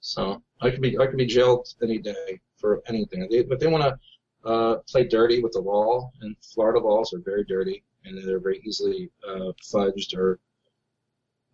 [0.00, 3.26] so I could be I could be jailed any day for anything.
[3.30, 7.20] They, but they want to uh, play dirty with the law, and Florida laws are
[7.20, 10.38] very dirty, and they're very easily uh, fudged or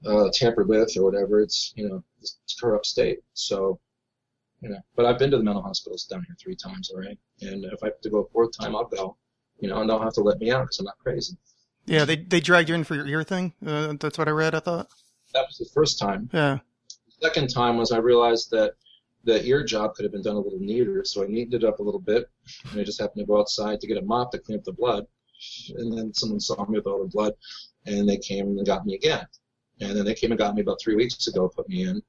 [0.07, 1.41] uh, tampered with or whatever.
[1.41, 3.21] It's you know it's a corrupt state.
[3.35, 3.81] So
[4.61, 7.65] you know, but I've been to the mental hospitals down here three times already, and
[7.65, 9.17] if I have to go a fourth time, I'll go.
[9.59, 11.37] You know, and they'll have to let me out because I'm not crazy.
[11.87, 13.53] Yeah, they they dragged you in for your ear thing.
[13.65, 14.55] Uh, that's what I read.
[14.55, 14.89] I thought.
[15.33, 16.29] That was the first time.
[16.33, 16.59] Yeah.
[17.21, 18.73] The second time was I realized that
[19.25, 21.81] the ear job could have been done a little neater, so I neatened it up
[21.81, 22.31] a little bit,
[22.71, 24.73] and I just happened to go outside to get a mop to clean up the
[24.73, 25.07] blood,
[25.77, 27.33] and then someone saw me with all the blood,
[27.87, 29.27] and they came and got me again,
[29.81, 32.01] and then they came and got me about three weeks ago, put me in,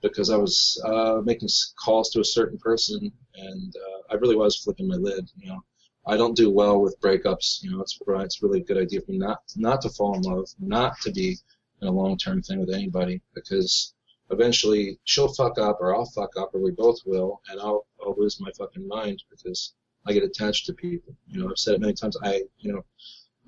[0.00, 1.48] because I was uh, making
[1.84, 5.60] calls to a certain person, and uh, I really was flipping my lid, you know.
[6.06, 7.80] I don't do well with breakups, you know.
[7.80, 11.00] It's it's really a good idea for me not not to fall in love, not
[11.02, 11.36] to be
[11.82, 13.94] in a long term thing with anybody, because
[14.30, 18.14] eventually she'll fuck up or I'll fuck up or we both will and I'll I'll
[18.16, 19.74] lose my fucking mind because
[20.06, 21.14] I get attached to people.
[21.26, 22.16] You know, I've said it many times.
[22.22, 22.84] I you know,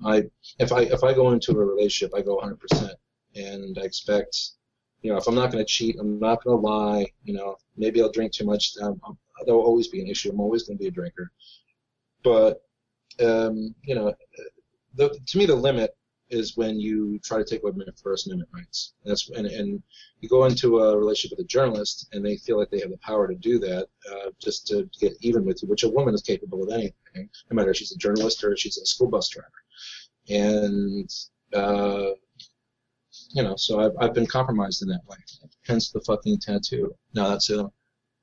[0.03, 0.25] I
[0.59, 2.91] if I if I go into a relationship, I go 100%,
[3.35, 4.51] and I expect,
[5.01, 7.07] you know, if I'm not going to cheat, I'm not going to lie.
[7.23, 8.73] You know, maybe I'll drink too much.
[8.81, 8.99] Um,
[9.45, 10.31] there'll always be an issue.
[10.31, 11.31] I'm always going to be a drinker,
[12.23, 12.61] but
[13.19, 14.13] um, you know,
[14.95, 15.95] the, to me the limit
[16.29, 18.93] is when you try to take away First Amendment rights.
[19.03, 19.81] That's and, and
[20.19, 22.97] you go into a relationship with a journalist, and they feel like they have the
[22.97, 26.21] power to do that, uh, just to get even with you, which a woman is
[26.21, 29.51] capable of anything, no matter if she's a journalist or she's a school bus driver.
[30.29, 31.09] And
[31.53, 32.11] uh,
[33.31, 35.17] you know, so I've I've been compromised in that way.
[35.65, 36.93] Hence the fucking tattoo.
[37.13, 37.71] No, that's a.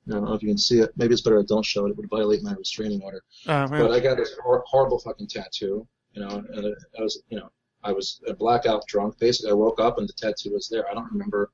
[0.09, 0.91] I don't know if you can see it.
[0.95, 1.89] Maybe it's better I don't show it.
[1.91, 3.21] It would violate my restraining order.
[3.45, 7.37] Uh, But I got this hor- horrible fucking tattoo, you know, and I was, you
[7.37, 7.49] know,
[7.83, 9.19] I was a blackout drunk.
[9.19, 10.89] Basically, I woke up and the tattoo was there.
[10.89, 11.51] I don't remember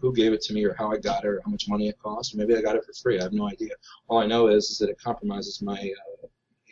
[0.00, 1.98] who gave it to me or how I got it or how much money it
[1.98, 2.34] cost.
[2.34, 3.18] Maybe I got it for free.
[3.20, 3.70] I have no idea.
[4.08, 6.26] All I know is, is that it compromises my, uh,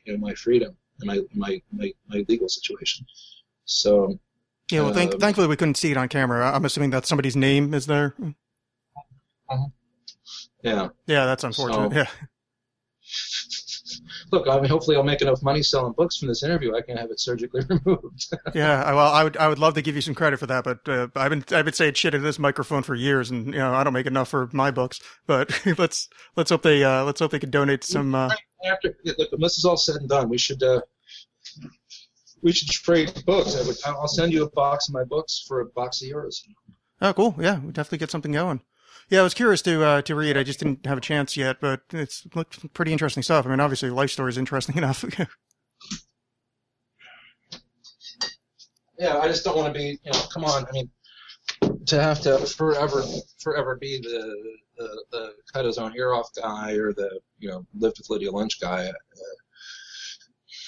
[0.05, 3.07] you know, my freedom and my my my, my legal situation.
[3.65, 4.19] So
[4.71, 6.51] Yeah, well, thank, Um, thankfully we couldn't see it on camera.
[6.53, 8.15] I'm assuming that somebody's name is there.
[10.63, 10.89] Yeah.
[11.07, 11.93] Yeah, that's unfortunate.
[11.93, 12.07] So- yeah.
[14.33, 16.77] Look, I mean, hopefully I'll make enough money selling books from this interview.
[16.77, 18.33] I can have it surgically removed.
[18.55, 20.63] Yeah, I- well, I would I would love to give you some credit for that,
[20.65, 23.53] but uh, I've been I've been saying shit at this microphone for years, and you
[23.59, 25.01] know I don't make enough for my books.
[25.27, 28.15] But let's let's hope they uh, let's hope they can donate some.
[28.15, 28.31] Uh,
[28.65, 30.81] After look, when this is all said and done, we should uh,
[32.43, 33.57] we should trade books.
[33.61, 36.45] I would, I'll send you a box of my books for a box of yours.
[37.03, 37.35] oh, cool.
[37.41, 38.61] Yeah, we definitely get something going.
[39.11, 40.37] Yeah, I was curious to uh, to read.
[40.37, 43.45] I just didn't have a chance yet, but it's looked pretty interesting stuff.
[43.45, 45.05] I mean, obviously, life story is interesting enough.
[48.99, 50.65] Yeah, I just don't want to be, you know, come on.
[50.65, 50.91] I mean,
[51.87, 53.03] to have to forever,
[53.43, 54.37] forever be the
[54.77, 58.31] the, the cut his own ear off guy or the, you know, lived with Lydia
[58.31, 58.87] Lunch guy.
[58.89, 58.93] Uh,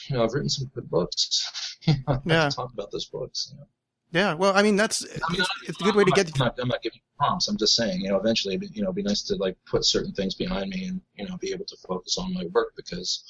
[0.08, 1.48] you know, I've written some good books.
[2.24, 2.48] Yeah.
[2.48, 3.48] talk about those books.
[3.52, 3.66] You know.
[4.12, 6.40] Yeah, well, I mean, that's I mean, it's, it's a good way to I'm get.
[6.40, 7.48] I'm not, I'm not giving you prompts.
[7.48, 10.12] I'm just saying, you know, eventually, you know, it'd be nice to like put certain
[10.12, 13.24] things behind me and you know be able to focus on my work because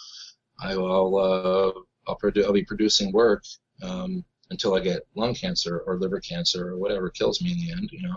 [0.61, 3.45] I will uh, I'll produ- I'll be producing work
[3.83, 7.73] um, until I get lung cancer or liver cancer or whatever kills me in the
[7.73, 7.91] end.
[7.93, 8.17] You know,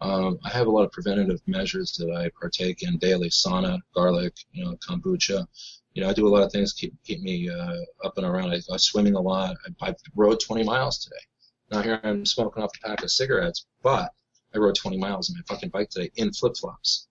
[0.00, 4.34] um, I have a lot of preventative measures that I partake in daily: sauna, garlic,
[4.50, 5.46] you know, kombucha.
[5.94, 8.26] You know, I do a lot of things to keep keep me uh, up and
[8.26, 8.50] around.
[8.50, 9.56] I, I'm swimming a lot.
[9.80, 11.22] I, I rode 20 miles today.
[11.70, 14.10] Now here I'm smoking off a pack of cigarettes, but
[14.54, 17.08] I rode 20 miles on my fucking bike today in flip flops.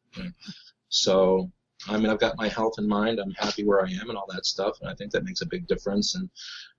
[0.90, 1.52] So,
[1.88, 3.20] I mean, I've got my health in mind.
[3.20, 5.46] I'm happy where I am and all that stuff, and I think that makes a
[5.46, 6.16] big difference.
[6.16, 6.30] And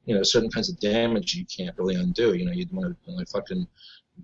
[0.05, 2.35] you know, certain kinds of damage you can't really undo.
[2.35, 3.67] You know, you'd want to like fucking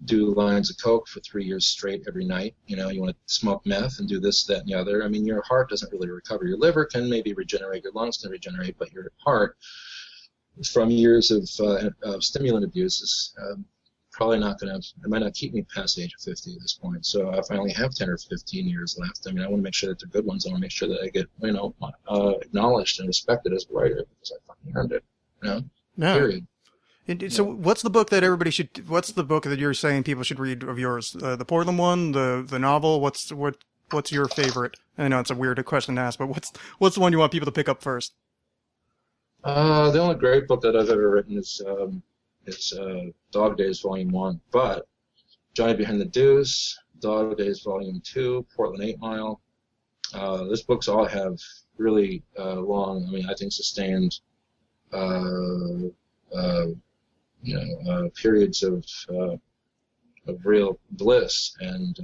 [0.04, 2.54] do lines of coke for three years straight every night.
[2.66, 5.02] You know, you want to smoke meth and do this, that, and the other.
[5.02, 6.44] I mean, your heart doesn't really recover.
[6.44, 9.56] Your liver can maybe regenerate, your lungs can regenerate, but your heart,
[10.72, 13.64] from years of, uh, of stimulant abuse, is um,
[14.12, 14.78] probably not going to.
[15.04, 17.04] It might not keep me past the age of 50 at this point.
[17.04, 19.62] So if I only have 10 or 15 years left, I mean, I want to
[19.62, 20.46] make sure that they're good ones.
[20.46, 21.74] I want to make sure that I get, you know,
[22.08, 25.04] uh, acknowledged and respected as a writer because I fucking earned it.
[25.42, 25.62] You know,
[25.98, 26.18] No.
[26.18, 26.46] period.
[27.08, 28.88] And- So, what's the book that everybody should?
[28.88, 31.14] What's the book that you're saying people should read of yours?
[31.22, 33.00] Uh, the Portland one, the the novel.
[33.00, 33.58] What's what?
[33.90, 34.76] What's your favorite?
[34.98, 37.30] I know it's a weird question to ask, but what's what's the one you want
[37.30, 38.14] people to pick up first?
[39.46, 42.02] Uh, the only great book that I've ever written is um,
[42.46, 44.88] is uh, Dog Days Volume One, but
[45.54, 49.40] Johnny Behind the Deuce, Dog Days Volume Two, Portland Eight Mile.
[50.12, 51.38] Uh, those books all have
[51.78, 54.18] really uh, long, I mean, I think sustained,
[54.92, 55.90] uh,
[56.34, 56.66] uh,
[57.44, 57.54] you
[57.84, 58.84] know, periods of
[60.26, 61.54] of real bliss.
[61.60, 61.96] And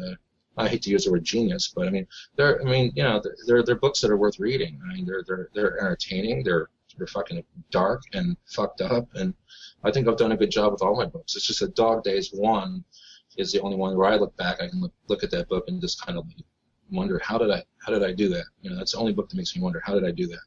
[0.56, 3.20] I hate to use the word genius, but I mean, they're, I mean, you know,
[3.48, 4.80] they're they're books that are worth reading.
[4.84, 6.44] I mean, they're they're they're entertaining.
[6.44, 9.34] They're they're fucking dark and fucked up, and
[9.84, 11.36] I think I've done a good job with all my books.
[11.36, 12.84] It's just that Dog Days One
[13.36, 15.64] is the only one where I look back, I can look, look at that book
[15.68, 16.26] and just kind of
[16.90, 18.44] wonder how did I how did I do that?
[18.60, 20.40] You know, that's the only book that makes me wonder how did I do that.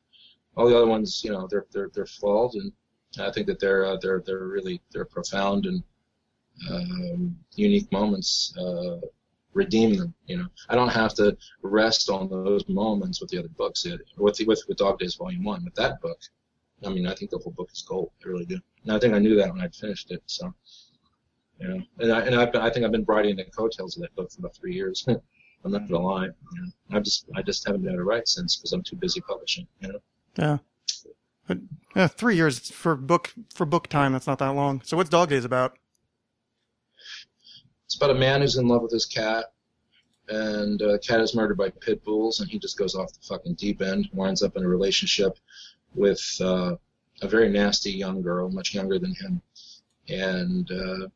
[0.56, 2.72] All the other ones, you know, they're they're they're flawed, and
[3.20, 5.84] I think that they're uh, they're they're really they're profound and
[6.70, 8.56] um, unique moments.
[8.58, 8.98] Uh,
[9.56, 10.14] redeem them.
[10.28, 13.86] You know, I don't have to rest on those moments with the other books.
[13.86, 16.20] It- With with with Dog Days Volume One, with that book,
[16.86, 18.12] I mean, I think the whole book is gold.
[18.24, 18.60] I really do.
[18.84, 20.22] And I think I knew that when I'd finished it.
[20.28, 20.54] So,
[21.60, 24.02] you know, and I and I've been, I think I've been riding the coattails of
[24.04, 25.06] that book for about three years.
[25.64, 26.26] I'm not gonna lie.
[26.26, 28.98] You know, I just I just haven't been able to write since because I'm too
[28.98, 29.66] busy publishing.
[29.80, 30.00] You know.
[30.38, 30.58] Yeah.
[31.48, 31.60] But,
[31.96, 34.12] yeah, three years for book for book time.
[34.14, 34.82] That's not that long.
[34.84, 35.78] So, what's Dog Days about?
[37.96, 39.54] It's about a man who's in love with his cat,
[40.28, 43.26] and uh, the cat is murdered by pit bulls, and he just goes off the
[43.26, 45.40] fucking deep end, winds up in a relationship
[45.94, 46.76] with uh,
[47.22, 49.42] a very nasty young girl, much younger than him,
[50.10, 51.08] and uh,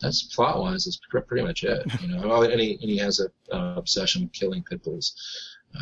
[0.00, 0.86] that's plot wise.
[0.86, 2.32] That's pretty much it, you know.
[2.32, 5.14] Oh, and he and he has a uh, obsession with killing pit bulls,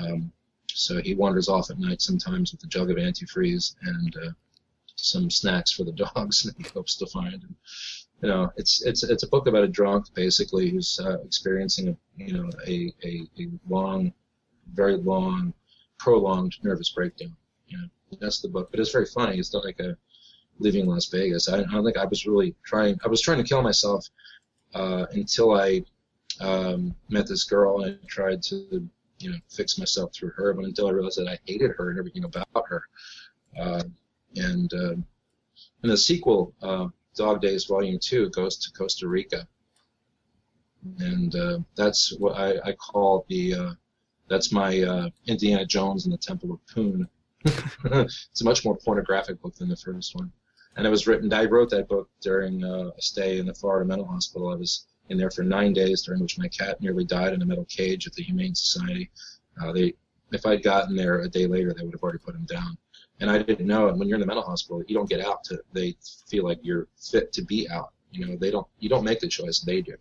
[0.01, 0.33] um,
[0.67, 4.31] so he wanders off at night sometimes with a jug of antifreeze and uh,
[4.97, 7.35] some snacks for the dogs that he hopes to find.
[7.35, 7.55] And,
[8.23, 11.97] you know, it's it's it's a book about a drunk basically who's uh, experiencing a
[12.17, 14.13] you know a, a a long,
[14.75, 15.53] very long,
[15.99, 17.37] prolonged nervous breakdown.
[17.67, 17.89] You know,
[18.21, 18.71] that's the book.
[18.71, 19.39] But it's very funny.
[19.39, 19.97] It's not like a
[20.61, 21.49] leaving Las Vegas.
[21.49, 22.97] I, I don't think I was really trying.
[23.05, 24.07] I was trying to kill myself
[24.73, 25.85] uh, until I
[26.41, 30.55] um, met this girl and tried to you know fix myself through her.
[30.55, 32.85] But until I realized that I hated her and everything about her.
[33.59, 33.83] Uh,
[34.37, 34.95] and uh,
[35.83, 36.55] and the sequel.
[36.63, 39.47] Uh, Dog Days Volume Two goes to Costa Rica,
[40.99, 43.73] and uh, that's what I, I call the uh,
[44.29, 47.09] that's my uh, Indiana Jones and the Temple of Poon
[47.85, 50.31] it's a much more pornographic book than the first one.
[50.77, 51.33] And it was written.
[51.33, 54.49] I wrote that book during uh, a stay in the Florida Mental Hospital.
[54.49, 57.47] I was in there for nine days, during which my cat nearly died in a
[57.47, 59.11] metal cage at the Humane Society.
[59.61, 59.95] Uh, they,
[60.31, 62.79] if I'd gotten there a day later, they would have already put him down.
[63.23, 63.87] And I didn't know.
[63.87, 65.63] And when you're in the mental hospital, you don't get out to.
[65.73, 65.95] They
[66.29, 67.93] feel like you're fit to be out.
[68.11, 68.67] You know, they don't.
[68.81, 69.61] You don't make the choice.
[69.61, 69.95] They do.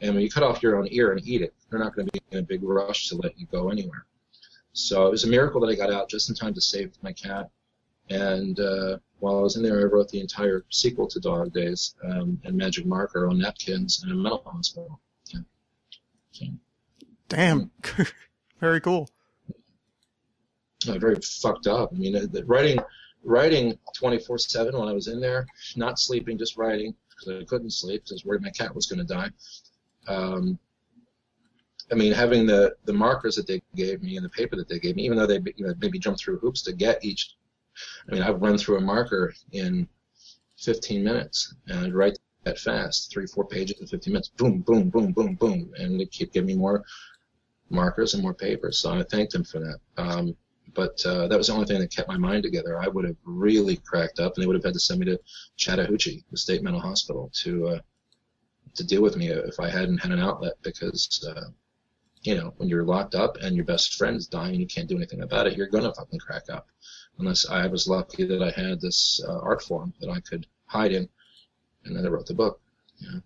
[0.00, 2.12] And when you cut off your own ear and eat it, they're not going to
[2.12, 4.06] be in a big rush to let you go anywhere.
[4.72, 7.12] So it was a miracle that I got out just in time to save my
[7.12, 7.48] cat.
[8.10, 11.94] And uh, while I was in there, I wrote the entire sequel to Dog Days
[12.04, 15.00] um, and Magic Marker on napkins in a mental hospital.
[15.32, 16.48] Yeah.
[17.28, 17.70] Damn.
[18.60, 19.08] Very cool.
[20.88, 21.90] Uh, very fucked up.
[21.92, 22.78] I mean, the writing,
[23.24, 28.02] writing 24/7 when I was in there, not sleeping, just writing because I couldn't sleep
[28.02, 29.30] because I was worried my cat was going to die.
[30.08, 30.58] Um,
[31.90, 34.78] I mean, having the the markers that they gave me and the paper that they
[34.78, 37.36] gave me, even though they you know, maybe jumped through hoops to get each.
[38.08, 39.88] I mean, I'd run through a marker in
[40.58, 44.28] 15 minutes and I'd write that fast, three, four pages in 15 minutes.
[44.28, 46.84] Boom, boom, boom, boom, boom, and they keep giving me more
[47.70, 48.78] markers and more papers.
[48.78, 49.78] So I thanked them for that.
[49.96, 50.36] Um,
[50.74, 52.80] but uh, that was the only thing that kept my mind together.
[52.80, 55.20] I would have really cracked up, and they would have had to send me to
[55.56, 57.78] Chattahoochee, the state mental hospital, to uh,
[58.74, 60.54] to deal with me if I hadn't had an outlet.
[60.62, 61.50] Because uh,
[62.22, 64.96] you know, when you're locked up and your best friend's dying, and you can't do
[64.96, 65.56] anything about it.
[65.56, 66.66] You're gonna fucking crack up.
[67.18, 70.92] Unless I was lucky that I had this uh, art form that I could hide
[70.92, 71.08] in,
[71.84, 72.60] and then I wrote the book.
[72.98, 73.20] You know,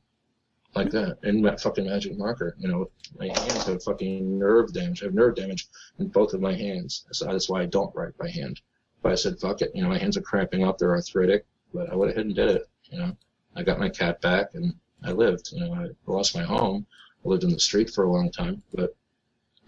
[0.77, 2.55] like that, and that fucking magic marker.
[2.59, 5.03] You know, my hands have fucking nerve damage.
[5.03, 7.07] I have nerve damage in both of my hands.
[7.13, 8.61] So that's why I don't write by hand.
[9.03, 9.73] But I said, fuck it.
[9.75, 10.79] You know, my hands are cramping up.
[10.79, 11.47] They're arthritic.
[11.73, 12.69] But I went ahead and did it.
[12.85, 13.17] You know,
[13.57, 15.51] I got my cat back and I lived.
[15.53, 16.87] You know, I lost my home.
[17.25, 18.63] I lived in the street for a long time.
[18.73, 18.95] But,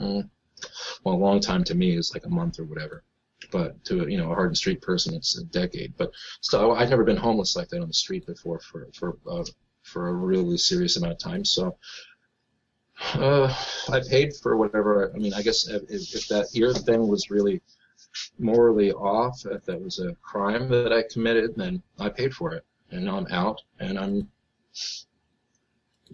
[0.00, 0.22] uh,
[1.04, 3.02] well, a long time to me is like a month or whatever.
[3.50, 5.96] But to you know a hardened street person, it's a decade.
[5.96, 9.44] But still, I've never been homeless like that on the street before for for uh,
[9.88, 11.44] for a really serious amount of time.
[11.44, 11.76] So
[13.14, 13.54] uh,
[13.90, 15.12] I paid for whatever.
[15.14, 17.60] I mean, I guess if, if that ear thing was really
[18.38, 22.64] morally off, if that was a crime that I committed, then I paid for it,
[22.90, 24.28] and now I'm out, and I'm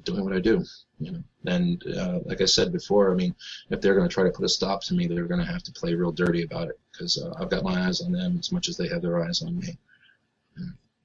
[0.02, 0.64] doing what I do.
[1.00, 3.34] You know, and uh, like I said before, I mean,
[3.70, 5.62] if they're going to try to put a stop to me, they're going to have
[5.64, 8.52] to play real dirty about it because uh, I've got my eyes on them as
[8.52, 9.78] much as they have their eyes on me.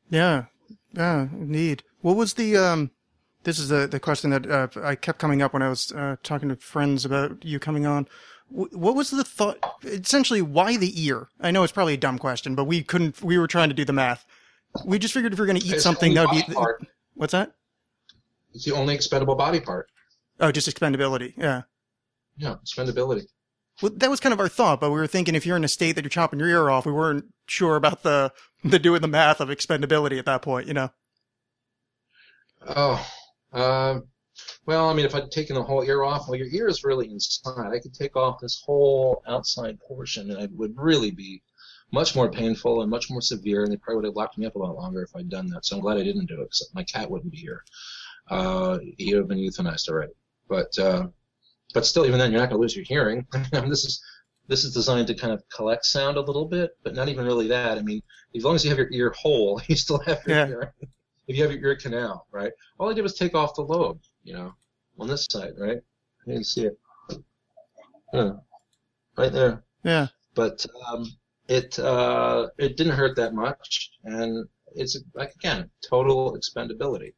[0.10, 0.46] Yeah.
[0.94, 1.84] Yeah, indeed.
[2.02, 2.92] What was the um
[3.44, 6.18] this is the the question that uh, I kept coming up when I was uh,
[6.24, 8.08] talking to friends about you coming on.
[8.52, 11.30] W- what was the thought essentially why the ear?
[11.40, 13.86] I know it's probably a dumb question, but we couldn't we were trying to do
[13.86, 14.26] the math.
[14.86, 16.86] We just figured if we are going to eat It's something that would be part.
[17.16, 17.54] What's that?
[18.54, 19.88] It's the only expendable body part.
[20.40, 21.34] Oh, just expendability.
[21.38, 21.64] Yeah.
[22.38, 23.26] Yeah, expendability.
[23.82, 25.70] Well, that was kind of our thought, but we were thinking if you're in a
[25.70, 28.32] state that you're chopping your ear off, we weren't sure about the
[28.64, 30.92] the doing the math of expendability at that point, you know.
[32.68, 33.06] Oh,
[33.54, 34.08] um,
[34.66, 37.10] well, I mean, if I'd taken the whole ear off, well, your ear is really
[37.12, 37.74] inside.
[37.74, 41.42] I could take off this whole outside portion, and it would really be
[41.92, 44.56] much more painful and much more severe, and they probably would have locked me up
[44.56, 45.66] a lot longer if I'd done that.
[45.66, 47.64] So I'm glad I didn't do it, because my cat wouldn't be here.
[48.30, 50.14] Uh, he would have been euthanized already.
[50.50, 51.08] But, uh,
[51.74, 53.28] but still, even then, you're not going to lose your hearing.
[53.52, 54.02] this is
[54.48, 57.48] this is designed to kind of collect sound a little bit, but not even really
[57.50, 57.78] that.
[57.78, 58.02] I mean,
[58.36, 60.46] as long as you have your ear whole, you still have your Yeah.
[60.46, 60.70] hearing.
[61.30, 62.52] If you have your ear canal, right?
[62.80, 64.52] All I did was take off the lobe, you know,
[65.00, 65.80] on this side, right?
[66.26, 66.80] You can see it.
[68.12, 68.32] Yeah.
[69.16, 69.64] Right there.
[69.84, 70.08] Yeah.
[70.34, 71.06] But um,
[71.48, 77.14] it uh, it didn't hurt that much, and it's like again total expendability.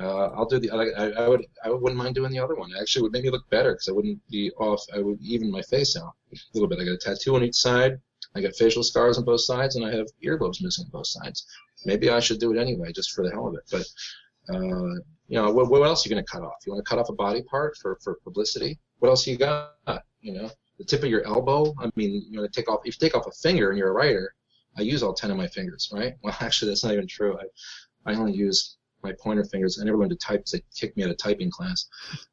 [0.00, 0.70] Uh, I'll do the.
[0.70, 1.44] I, I would.
[1.62, 2.70] I wouldn't mind doing the other one.
[2.80, 4.82] Actually, it would make me look better because I wouldn't be off.
[4.94, 6.78] I would even my face out a little bit.
[6.80, 8.00] I got a tattoo on each side.
[8.34, 11.46] I got facial scars on both sides, and I have earlobes missing on both sides.
[11.84, 13.64] Maybe I should do it anyway, just for the hell of it.
[13.70, 13.86] But
[14.54, 14.94] uh,
[15.28, 16.56] you know, what, what else are you going to cut off?
[16.66, 18.78] You want to cut off a body part for for publicity?
[18.98, 19.74] What else you got?
[20.20, 21.74] You know, the tip of your elbow.
[21.78, 22.80] I mean, you want to take off.
[22.84, 24.34] If you take off a finger and you're a writer,
[24.76, 26.14] I use all ten of my fingers, right?
[26.22, 27.38] Well, actually, that's not even true.
[27.38, 29.78] I I only use my pointer fingers.
[29.80, 31.88] I never learned to type they kicked me out of typing class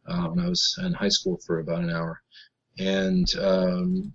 [0.08, 2.22] uh, when I was in high school for about an hour.
[2.78, 4.14] And um,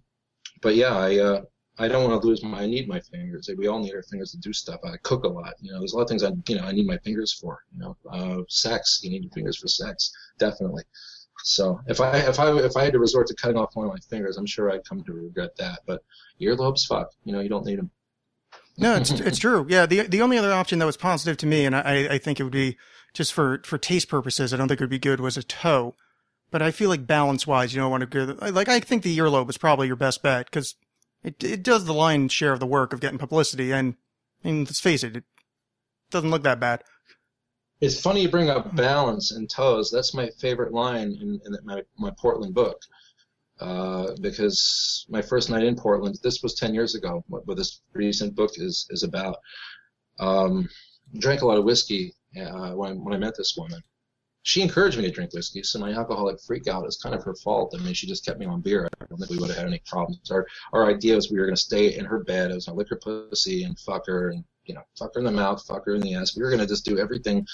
[0.63, 1.43] but yeah, I uh,
[1.79, 2.61] I don't want to lose my.
[2.61, 3.51] I need my fingers.
[3.57, 4.81] We all need our fingers to do stuff.
[4.85, 5.55] I cook a lot.
[5.61, 7.65] You know, there's a lot of things I you know I need my fingers for.
[7.73, 9.01] You know, uh, sex.
[9.03, 10.85] You need your fingers for sex, definitely.
[11.43, 13.93] So if I if I if I had to resort to cutting off one of
[13.93, 15.81] my fingers, I'm sure I'd come to regret that.
[15.85, 16.03] But
[16.41, 17.11] earlobes, fuck.
[17.25, 17.91] You know, you don't need them.
[18.77, 19.67] No, it's it's true.
[19.69, 22.39] Yeah, the the only other option that was positive to me, and I I think
[22.39, 22.77] it would be
[23.13, 25.95] just for for taste purposes, I don't think it would be good was a toe.
[26.51, 29.19] But I feel like balance wise, you don't want to go like I think the
[29.19, 30.77] earlobe is probably your best bet because
[31.25, 33.97] it it does the lion's share of the work of getting publicity, and
[34.45, 35.25] I mean, let's face it, it
[36.11, 36.85] doesn't look that bad.
[37.81, 39.91] It's funny you bring up balance and toes.
[39.91, 42.81] That's my favorite line in, in my, my Portland book.
[43.61, 47.83] Uh, because my first night in Portland, this was 10 years ago, what, what this
[47.93, 49.37] recent book is, is about.
[50.19, 50.69] Um,
[51.19, 53.81] drank a lot of whiskey uh, when, when I met this woman.
[54.45, 57.35] She encouraged me to drink whiskey, so my alcoholic freak out is kind of her
[57.35, 57.75] fault.
[57.75, 58.87] I mean, she just kept me on beer.
[59.01, 60.31] I don't think we would have had any problems.
[60.31, 62.51] Our, our idea was we were going to stay in her bed.
[62.51, 65.21] I was going to lick her pussy and fuck her and, you know, fuck her
[65.21, 66.37] in the mouth, fuck her in the ass.
[66.37, 67.47] We were going to just do everything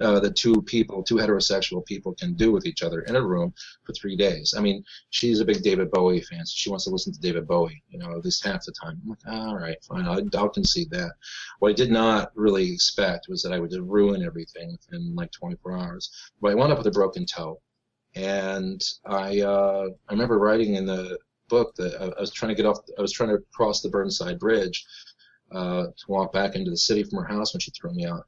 [0.00, 3.52] uh, that two people, two heterosexual people can do with each other in a room
[3.84, 4.54] for three days.
[4.56, 7.46] I mean, she's a big David Bowie fan, so she wants to listen to David
[7.46, 9.00] Bowie, you know, at least half the time.
[9.02, 11.12] I'm like, all right, fine, I'll, I'll concede that.
[11.58, 15.30] What I did not really expect was that I would just ruin everything in like
[15.32, 16.10] 24 hours.
[16.40, 17.60] But I wound up with a broken toe.
[18.14, 21.18] And I, uh, I remember writing in the
[21.48, 23.88] book that I, I was trying to get off, I was trying to cross the
[23.88, 24.84] Burnside Bridge,
[25.50, 28.24] uh, to walk back into the city from her house when she threw me out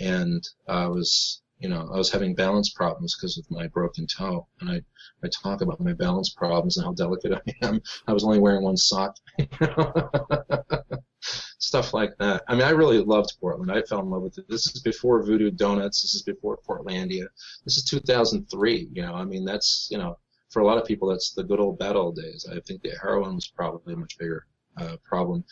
[0.00, 4.46] and I was, you know, I was having balance problems because of my broken toe.
[4.60, 4.82] And I,
[5.24, 7.80] I talk about my balance problems and how delicate I am.
[8.06, 9.16] I was only wearing one sock.
[11.58, 12.42] Stuff like that.
[12.48, 13.72] I mean, I really loved Portland.
[13.72, 14.48] I fell in love with it.
[14.48, 16.02] This is before Voodoo Donuts.
[16.02, 17.26] This is before Portlandia.
[17.64, 18.88] This is 2003.
[18.92, 20.16] You know, I mean, that's, you know,
[20.50, 22.46] for a lot of people, that's the good old bad old days.
[22.50, 24.46] I think the heroin was probably a much bigger
[24.76, 25.44] uh, problem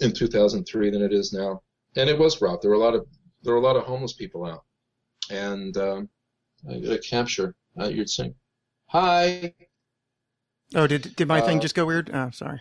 [0.00, 1.62] in 2003 than it is now.
[1.96, 2.60] And it was rough.
[2.60, 3.06] There were a lot of
[3.42, 4.64] there were a lot of homeless people out,
[5.30, 6.08] and um,
[6.68, 7.54] I got a capture.
[7.78, 8.34] Uh, you'd sing,
[8.88, 9.54] "Hi."
[10.74, 12.10] Oh, did did my thing Uh, just go weird?
[12.12, 12.60] Oh, sorry.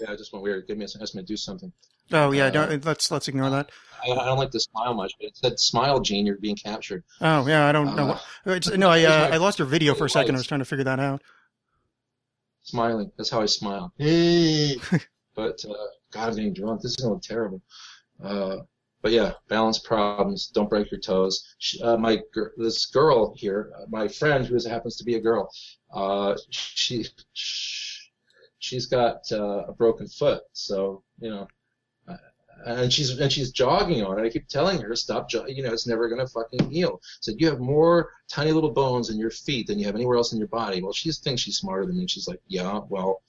[0.00, 0.66] Yeah, I just went weird.
[0.66, 1.02] Give me a second.
[1.02, 1.72] Just gonna do something.
[2.12, 3.70] Oh yeah, uh, don't, let's let's ignore that.
[4.06, 6.26] I, I don't like to smile much, but it said, "Smile, Gene.
[6.26, 8.18] You're being captured." Oh yeah, I don't know.
[8.46, 10.34] Uh, it's- no, I uh, I lost your video for a second.
[10.34, 11.22] I was trying to figure that out.
[12.62, 13.10] Smiling.
[13.16, 13.92] That's how I smile.
[13.98, 14.76] Hey.
[15.34, 15.74] but uh,
[16.12, 16.80] God, I'm getting drunk.
[16.82, 17.62] This is look terrible.
[19.04, 20.46] But yeah, balance problems.
[20.46, 21.54] Don't break your toes.
[21.58, 22.22] She, uh, my
[22.56, 25.52] this girl here, uh, my friend who happens to be a girl,
[25.92, 30.40] uh, she she's got uh, a broken foot.
[30.54, 31.46] So you know,
[32.08, 32.16] uh,
[32.64, 34.22] and she's and she's jogging on it.
[34.22, 35.30] I keep telling her stop.
[35.30, 36.98] You know, it's never gonna fucking heal.
[37.20, 40.32] Said you have more tiny little bones in your feet than you have anywhere else
[40.32, 40.80] in your body.
[40.82, 42.08] Well, she thinks she's smarter than me.
[42.08, 43.20] She's like, yeah, well.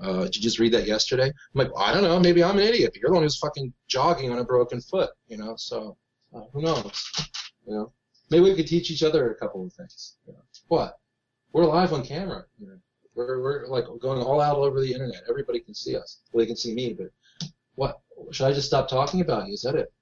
[0.00, 1.26] Uh, did you just read that yesterday?
[1.26, 2.20] I'm like, I don't know.
[2.20, 2.90] Maybe I'm an idiot.
[2.92, 5.54] But you're the one who's fucking jogging on a broken foot, you know.
[5.56, 5.96] So
[6.34, 7.04] uh, who knows?
[7.66, 7.92] You know,
[8.30, 10.16] maybe we could teach each other a couple of things.
[10.26, 10.42] You know.
[10.68, 10.98] What?
[11.52, 12.44] We're live on camera.
[12.58, 12.78] You know,
[13.14, 15.22] we're we're like going all out over the internet.
[15.28, 16.20] Everybody can see us.
[16.32, 17.08] Well, they can see me, but
[17.74, 18.00] what?
[18.30, 19.54] Should I just stop talking about you?
[19.54, 19.92] Is that it?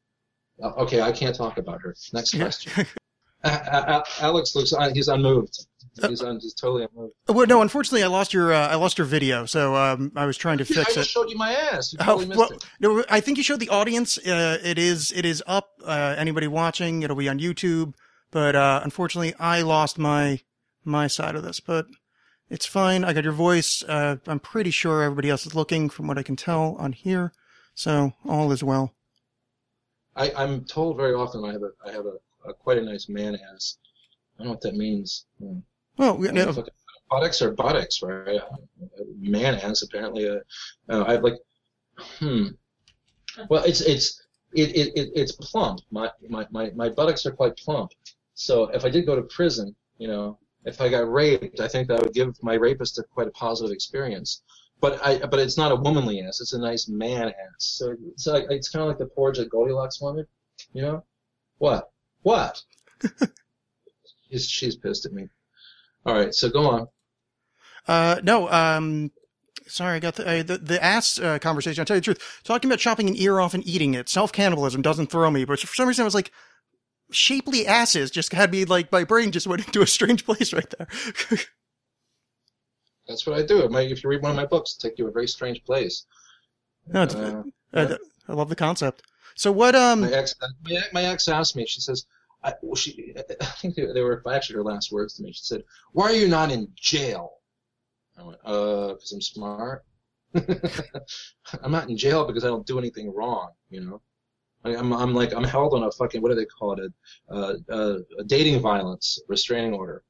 [0.62, 1.94] Uh, okay, I can't talk about her.
[2.12, 2.86] Next question.
[3.46, 4.72] Alexx looks.
[4.72, 5.66] uh, He's unmoved.
[6.06, 7.14] He's, un, he's totally unmoved.
[7.26, 10.36] well, no, unfortunately, I lost your uh, I lost your video, so um, I was
[10.36, 11.12] trying to Yeah, I fix just it.
[11.12, 11.92] showed you my ass.
[11.94, 12.64] You Oh, totally missed well, it.
[12.80, 14.18] no, I think you showed the audience.
[14.18, 15.70] Uh, it is it is up.
[15.84, 17.94] Uh, anybody watching, it'll be on YouTube.
[18.30, 20.40] But uh, unfortunately, I lost my
[20.84, 21.60] my side of this.
[21.60, 21.86] But
[22.50, 23.02] it's fine.
[23.02, 23.82] I got your voice.
[23.88, 27.32] Uh, I'm pretty sure everybody else is looking, from what I can tell on here.
[27.74, 28.92] So all is well.
[30.14, 32.12] I, I'm told very often I have a I have a,
[32.48, 33.78] a quite a nice man ass.
[34.38, 35.26] I don't know what that means.
[35.38, 35.58] Hmm.
[35.96, 36.68] Well, we- I don't know no,
[37.10, 38.40] buttocks are buttocks, right?
[39.18, 40.28] Man ass apparently.
[40.28, 40.38] Uh,
[40.88, 41.38] uh, I have like,
[42.18, 42.48] hmm.
[43.48, 44.22] Well, it's it's
[44.54, 45.80] it, it, it it's plump.
[45.90, 47.92] My, my my my buttocks are quite plump.
[48.34, 51.88] So if I did go to prison, you know, if I got raped, I think
[51.88, 54.42] that would give my rapist a quite a positive experience.
[54.80, 56.40] But I but it's not a womanly ass.
[56.40, 57.34] It's a nice man ass.
[57.58, 60.26] So it's like it's kind of like the porridge that Goldilocks wanted.
[60.72, 61.04] You know,
[61.58, 61.90] what
[62.26, 62.60] what?
[64.30, 65.28] she's she's pissed at me.
[66.04, 66.88] All right, so go on.
[67.86, 68.48] uh, no.
[68.50, 69.12] Um,
[69.68, 71.80] sorry, I got the uh, the, the ass uh, conversation.
[71.80, 72.40] I'll tell you the truth.
[72.42, 75.44] Talking about chopping an ear off and eating it, self cannibalism doesn't throw me.
[75.44, 76.32] But for some reason, I was like,
[77.12, 80.72] shapely asses just had me like my brain just went into a strange place right
[80.76, 80.88] there.
[83.06, 83.60] That's what I do.
[83.60, 85.28] It might, if you read one of my books, it'll take you to a very
[85.28, 86.06] strange place.
[86.88, 87.96] No, Uh, uh,
[88.26, 89.02] I love the concept.
[89.36, 89.76] So what?
[89.76, 91.66] Um, my ex, my, my ex asked me.
[91.66, 92.06] She says,
[92.46, 95.32] I, well, she, I think they, they were actually her last words to me.
[95.32, 97.32] She said, "Why are you not in jail?"
[98.16, 99.84] I went, "Uh, because I'm smart.
[101.62, 103.50] I'm not in jail because I don't do anything wrong.
[103.68, 104.02] You know,
[104.64, 106.92] I'm I'm like I'm held on a fucking what do they call it?
[107.28, 110.04] A, uh, a dating violence restraining order.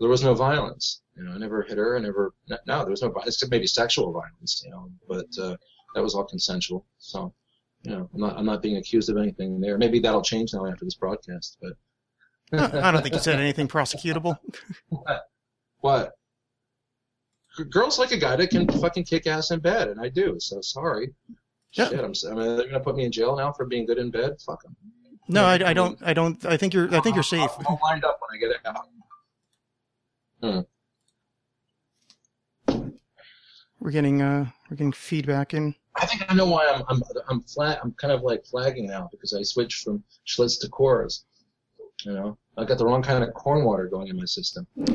[0.00, 1.02] There was no violence.
[1.16, 1.96] You know, I never hit her.
[1.96, 2.34] I never.
[2.66, 3.42] No, there was no violence.
[3.50, 4.62] Maybe sexual violence.
[4.64, 5.56] You know, but uh,
[5.94, 6.86] that was all consensual.
[6.98, 7.34] So,
[7.82, 9.78] you know, I'm not I'm not being accused of anything there.
[9.78, 11.58] Maybe that'll change now after this broadcast.
[11.60, 11.72] But
[12.84, 14.38] I don't think you said anything prosecutable.
[15.80, 16.12] what?
[17.56, 20.36] g- girls like a guy that can fucking kick ass in bed, and I do.
[20.38, 21.12] So sorry.
[21.72, 21.88] Yeah.
[21.88, 22.12] Shit, I'm.
[22.30, 24.32] I mean, they're gonna put me in jail now for being good in bed.
[24.44, 24.76] Fuck them.
[25.28, 25.98] No, I, I don't.
[26.02, 26.44] I don't.
[26.44, 26.94] I think you're.
[26.94, 27.50] I think you're safe.
[27.66, 28.88] I'll, wind up when I get out.
[33.80, 34.20] We're getting.
[34.20, 35.74] Uh, we're getting feedback in.
[35.96, 36.82] I think I know why I'm.
[36.88, 37.02] I'm.
[37.28, 37.78] I'm flat.
[37.82, 41.24] I'm kind of like flagging now because I switched from Schlitz to Coors.
[42.04, 44.66] You know, I got the wrong kind of corn water going in my system.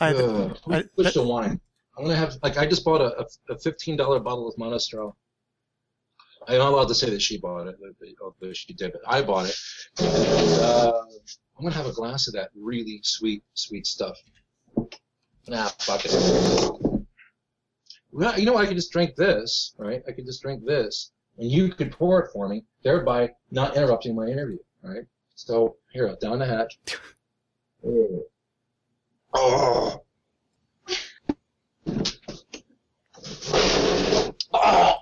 [0.00, 0.58] I, Ugh.
[0.68, 1.60] I- Switch to wine.
[1.96, 5.14] I'm gonna have like I just bought a, a, a fifteen dollar bottle of Monastrell.
[6.48, 7.76] I'm not allowed to say that she bought it,
[8.22, 9.56] although she did, but I bought it.
[9.98, 11.02] And, uh,
[11.58, 14.16] I'm gonna have a glass of that really sweet, sweet stuff.
[15.48, 16.82] Nah, fuck it.
[18.12, 20.02] Well, you know, I could just drink this, right?
[20.08, 24.14] I could just drink this, and you could pour it for me, thereby not interrupting
[24.14, 25.04] my interview, right?
[25.34, 26.78] So here, down the hatch.
[29.34, 30.02] Oh.
[34.54, 34.96] Ah.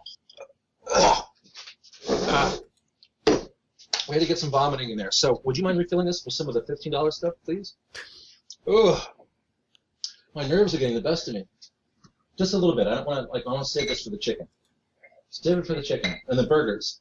[4.09, 5.11] We had to get some vomiting in there.
[5.11, 7.75] So, would you mind refilling this with some of the fifteen dollars stuff, please?
[8.67, 9.01] Ugh.
[10.35, 11.47] My nerves are getting the best of me.
[12.37, 12.87] Just a little bit.
[12.87, 13.45] I don't want to like.
[13.47, 14.49] I want to save this for the chicken.
[15.31, 17.01] Save it for the chicken and the burgers.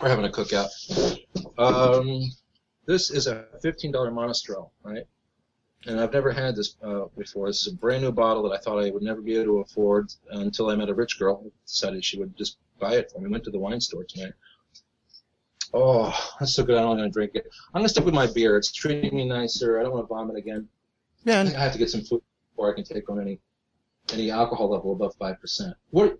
[0.00, 0.68] We're having a cookout.
[1.58, 2.22] Um,
[2.86, 5.04] this is a fifteen dollar Monastrell, right?
[5.86, 7.48] And I've never had this uh, before.
[7.48, 9.58] This is a brand new bottle that I thought I would never be able to
[9.60, 13.20] afford until I met a rich girl who decided she would just buy it for
[13.20, 13.30] me.
[13.30, 14.32] Went to the wine store tonight.
[15.72, 16.76] Oh, that's so good.
[16.76, 17.48] I'm not going to drink it.
[17.72, 18.56] I'm going to stick with my beer.
[18.56, 19.78] It's treating me nicer.
[19.78, 20.68] I don't want to vomit again.
[21.24, 23.20] yeah, I and think I have to get some food before I can take on
[23.20, 23.40] any
[24.12, 25.74] any alcohol level above five percent.
[25.90, 26.18] What?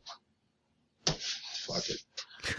[1.06, 2.00] Fuck it.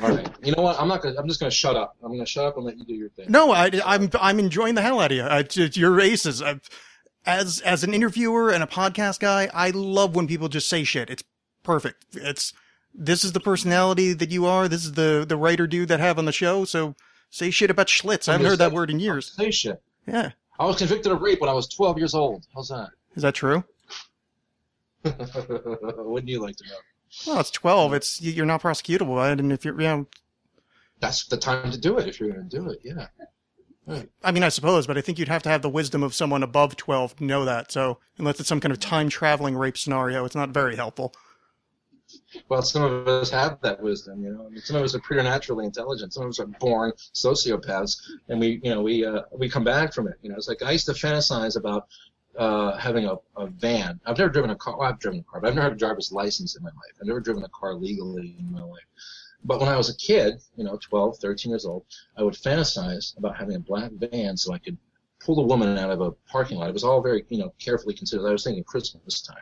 [0.02, 0.30] All right.
[0.44, 0.80] You know what?
[0.80, 1.16] I'm not gonna.
[1.18, 1.96] I'm just gonna shut up.
[2.04, 3.28] I'm gonna shut up and let you do your thing.
[3.30, 5.24] No, I, I'm I'm enjoying the hell out of you.
[5.24, 6.42] I, your aces.
[6.42, 6.60] i
[7.26, 11.10] as as an interviewer and a podcast guy, I love when people just say shit.
[11.10, 11.24] It's
[11.62, 12.06] perfect.
[12.14, 12.54] It's
[12.94, 14.68] this is the personality that you are.
[14.68, 16.64] This is the the writer dude that I have on the show.
[16.66, 16.96] So
[17.30, 18.30] say shit about Schlitz.
[18.30, 19.34] I haven't heard that word in years.
[19.34, 19.82] Say shit.
[20.08, 22.46] Yeah, I was convicted of rape when I was 12 years old.
[22.56, 22.90] How's that?
[23.16, 23.64] is that true?
[25.04, 26.76] Wouldn't you like to know?
[27.26, 27.94] Well, it's twelve.
[27.94, 29.40] It's you're not prosecutable, right?
[29.40, 30.04] And if you're, yeah,
[31.00, 32.80] That's the time to do it if you're gonna do it.
[32.84, 33.08] Yeah.
[34.22, 36.44] I mean, I suppose, but I think you'd have to have the wisdom of someone
[36.44, 37.72] above twelve to know that.
[37.72, 41.14] So unless it's some kind of time traveling rape scenario, it's not very helpful.
[42.50, 44.46] Well, some of us have that wisdom, you know.
[44.46, 46.14] I mean, some of us are preternaturally intelligent.
[46.14, 47.98] Some of us are born sociopaths,
[48.30, 50.16] and we, you know, we uh, we come back from it.
[50.22, 51.88] You know, it's like I used to fantasize about
[52.38, 54.00] uh, having a, a van.
[54.06, 54.78] I've never driven a car.
[54.78, 56.96] Well, I've driven a car, but I've never had a driver's license in my life.
[57.02, 58.86] I've never driven a car legally in my life.
[59.44, 61.86] But when I was a kid, you know, 12, 13 years old,
[62.18, 64.78] I would fantasize about having a black van so I could
[65.20, 66.70] pull a woman out of a parking lot.
[66.70, 68.28] It was all very, you know, carefully considered.
[68.28, 69.38] I was thinking Christmas time.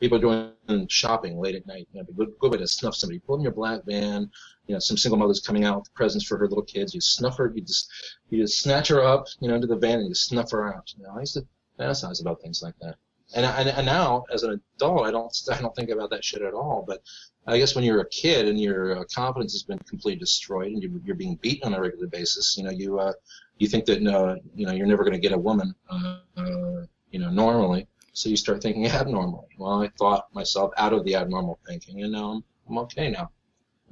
[0.00, 1.88] People are doing shopping late at night.
[1.92, 3.20] You know, good, good way to snuff somebody.
[3.20, 4.30] Pull in your black van.
[4.66, 6.94] You know, some single mother's coming out with presents for her little kids.
[6.94, 7.52] You snuff her.
[7.54, 7.90] You just,
[8.28, 10.92] you just snatch her up, you know, into the van and you snuff her out.
[10.96, 11.46] You know, I used to
[11.78, 12.96] fantasize about things like that.
[13.34, 16.42] And, and, and now, as an adult, I don't, I don't think about that shit
[16.42, 16.84] at all.
[16.86, 17.02] But
[17.46, 20.82] I guess when you're a kid and your uh, confidence has been completely destroyed and
[20.82, 23.12] you, you're being beaten on a regular basis, you know, you, uh,
[23.58, 26.82] you think that, uh, you know, you're never going to get a woman, uh, uh,
[27.10, 27.86] you know, normally.
[28.12, 29.48] So you start thinking abnormally.
[29.58, 33.30] Well, I thought myself out of the abnormal thinking, and now I'm, I'm okay now.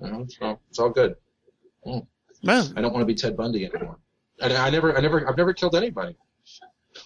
[0.00, 1.16] You know, so it's all good.
[1.84, 3.98] Man, I don't want to be Ted Bundy anymore.
[4.40, 6.16] And I never, I never, I've never killed anybody.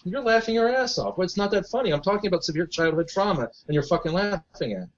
[0.03, 1.17] You're laughing your ass off.
[1.17, 1.91] Well, it's not that funny.
[1.91, 4.83] I'm talking about severe childhood trauma, and you're fucking laughing at.
[4.83, 4.89] it.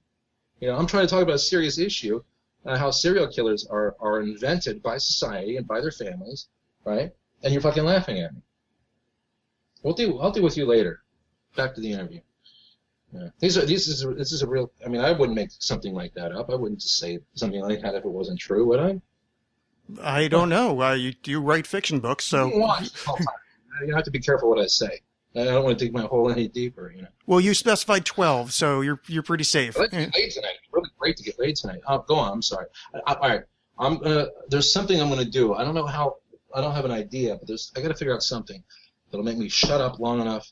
[0.60, 2.22] You know, I'm trying to talk about a serious issue,
[2.66, 6.48] uh, how serial killers are are invented by society and by their families,
[6.84, 7.12] right?
[7.44, 8.42] And you're fucking laughing at me.
[9.84, 10.20] We'll deal.
[10.22, 11.02] I'll deal with you later.
[11.56, 12.20] Back to the interview.
[13.14, 13.30] Yeah.
[13.40, 14.72] These are these is this is a real.
[14.86, 16.50] I mean, I wouldn't make something like that up.
[16.50, 19.02] I wouldn't just say something like that if it wasn't true, would I?
[20.04, 20.82] I don't know.
[20.82, 22.50] Uh, you you write fiction books, so
[23.80, 23.88] Watch all the time.
[23.88, 25.02] You have to be careful what I say.
[25.36, 27.08] I don't want to dig my hole any deeper, you know.
[27.28, 29.78] well, you specified twelve, so you're you're pretty safe.
[29.78, 30.56] Let's get laid tonight.
[30.64, 31.82] It's really great to get laid tonight.
[31.88, 32.34] Oh, go on.
[32.34, 32.66] I'm sorry.
[32.94, 33.44] I, I, all right.
[33.78, 34.28] I'm gonna.
[34.50, 35.54] There's something I'm gonna do.
[35.54, 36.16] I don't know how.
[36.54, 37.72] I don't have an idea, but there's.
[37.78, 38.64] I got to figure out something
[39.12, 40.52] that'll make me shut up long enough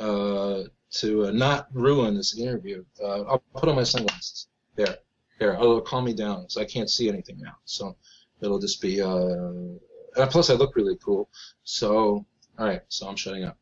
[0.00, 2.84] uh, to uh, not ruin this interview.
[3.00, 4.48] Uh, I'll put on my sunglasses.
[4.74, 4.96] There.
[5.38, 5.54] There.
[5.54, 7.56] It'll calm me down, so I can't see anything now.
[7.64, 7.96] So
[8.40, 9.00] it'll just be.
[9.00, 9.78] Uh,
[10.16, 11.28] and plus, I look really cool.
[11.62, 12.26] So
[12.58, 12.82] all right.
[12.88, 13.56] So I'm shutting up.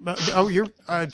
[0.00, 1.06] But- oh, you're uh,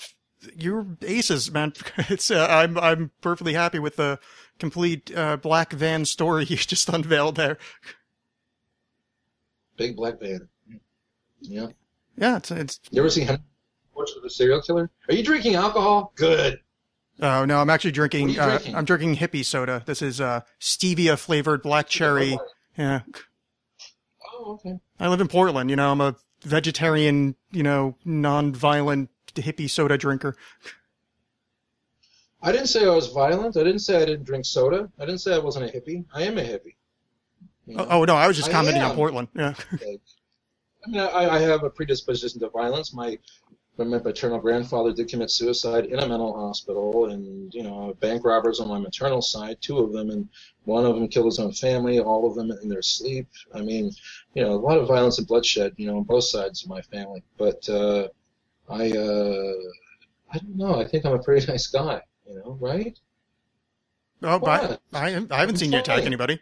[0.57, 1.72] you're aces, man.
[2.11, 4.18] It's uh, I'm I'm perfectly happy with the
[4.59, 7.59] complete uh, black van story you just unveiled there.
[9.76, 10.49] Big black van.
[11.41, 11.68] Yeah.
[12.16, 13.26] Yeah, it's it's You ever seen
[13.93, 14.91] Portrait of a Serial Killer?
[15.09, 16.12] Are you drinking alcohol?
[16.16, 16.61] Good.
[17.20, 18.28] Oh no, I'm actually drinking.
[18.28, 18.76] What are you uh, drinking?
[18.76, 19.82] I'm drinking hippie soda.
[19.87, 22.39] This is uh, stevia flavored black cherry.
[22.76, 23.01] Yeah,
[24.32, 24.78] Oh, okay.
[24.99, 25.70] I live in Portland.
[25.70, 27.36] You know, I'm a vegetarian.
[27.51, 30.36] You know, non-violent hippie soda drinker.
[32.42, 33.57] I didn't say I was violent.
[33.57, 34.90] I didn't say I didn't drink soda.
[34.99, 36.05] I didn't say I wasn't a hippie.
[36.14, 36.74] I am a hippie.
[37.66, 37.86] You know?
[37.88, 38.95] Oh, oh no, I was just commenting on.
[38.95, 39.28] Portland.
[39.34, 39.55] Yeah.
[40.86, 42.92] I mean, I, I have a predisposition to violence.
[42.92, 43.18] My
[43.76, 48.61] my paternal grandfather did commit suicide in a mental hospital, and you know, bank robbers
[48.61, 50.28] on my maternal side, two of them, and
[50.64, 53.26] one of them killed his own family, all of them in their sleep.
[53.53, 53.90] I mean,
[54.35, 56.82] you know, a lot of violence and bloodshed, you know, on both sides of my
[56.82, 57.22] family.
[57.39, 58.09] But uh,
[58.68, 59.53] I, uh,
[60.32, 60.80] I don't know.
[60.80, 62.99] I think I'm a pretty nice guy, you know, right?
[64.22, 66.41] Oh, but I, I, haven't seen you attack anybody.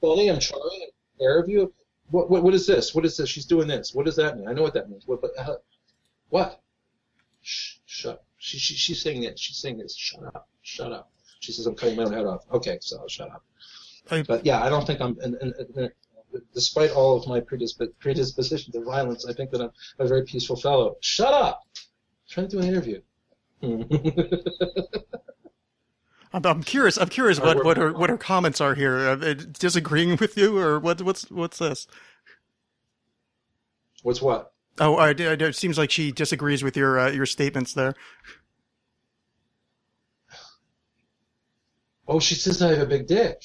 [0.00, 1.72] Funny, I'm charming, I'm aware of you.
[2.10, 2.94] What, what, what is this?
[2.94, 3.28] What is this?
[3.28, 3.94] She's doing this.
[3.94, 4.48] What does that mean?
[4.48, 5.06] I know what that means.
[5.06, 5.20] What?
[5.20, 5.56] But, uh,
[6.28, 6.62] what?
[7.42, 8.22] Shh, shut.
[8.38, 9.40] She, she, she's saying this.
[9.40, 9.96] She's saying this.
[9.96, 10.48] Shut up.
[10.62, 11.10] Shut up.
[11.40, 12.44] She says I'm cutting my own head off.
[12.52, 13.42] Okay, so I'll shut up.
[14.10, 15.18] I- But yeah, I don't think I'm.
[15.20, 15.90] And, and, and,
[16.52, 20.56] despite all of my predisp- predisposition to violence, I think that I'm a very peaceful
[20.56, 20.96] fellow.
[21.00, 21.62] Shut up.
[21.76, 21.82] I'm
[22.28, 23.00] trying to do an interview.
[26.32, 26.98] I'm, I'm curious.
[26.98, 28.98] I'm curious right, what, what her what her comments are here.
[29.08, 31.00] Uh, disagreeing with you, or what?
[31.00, 31.86] What's what's this?
[34.02, 34.52] What's what?
[34.80, 37.94] Oh, I, I, it seems like she disagrees with your uh, your statements there.
[42.06, 43.42] Oh, she says I have a big dick.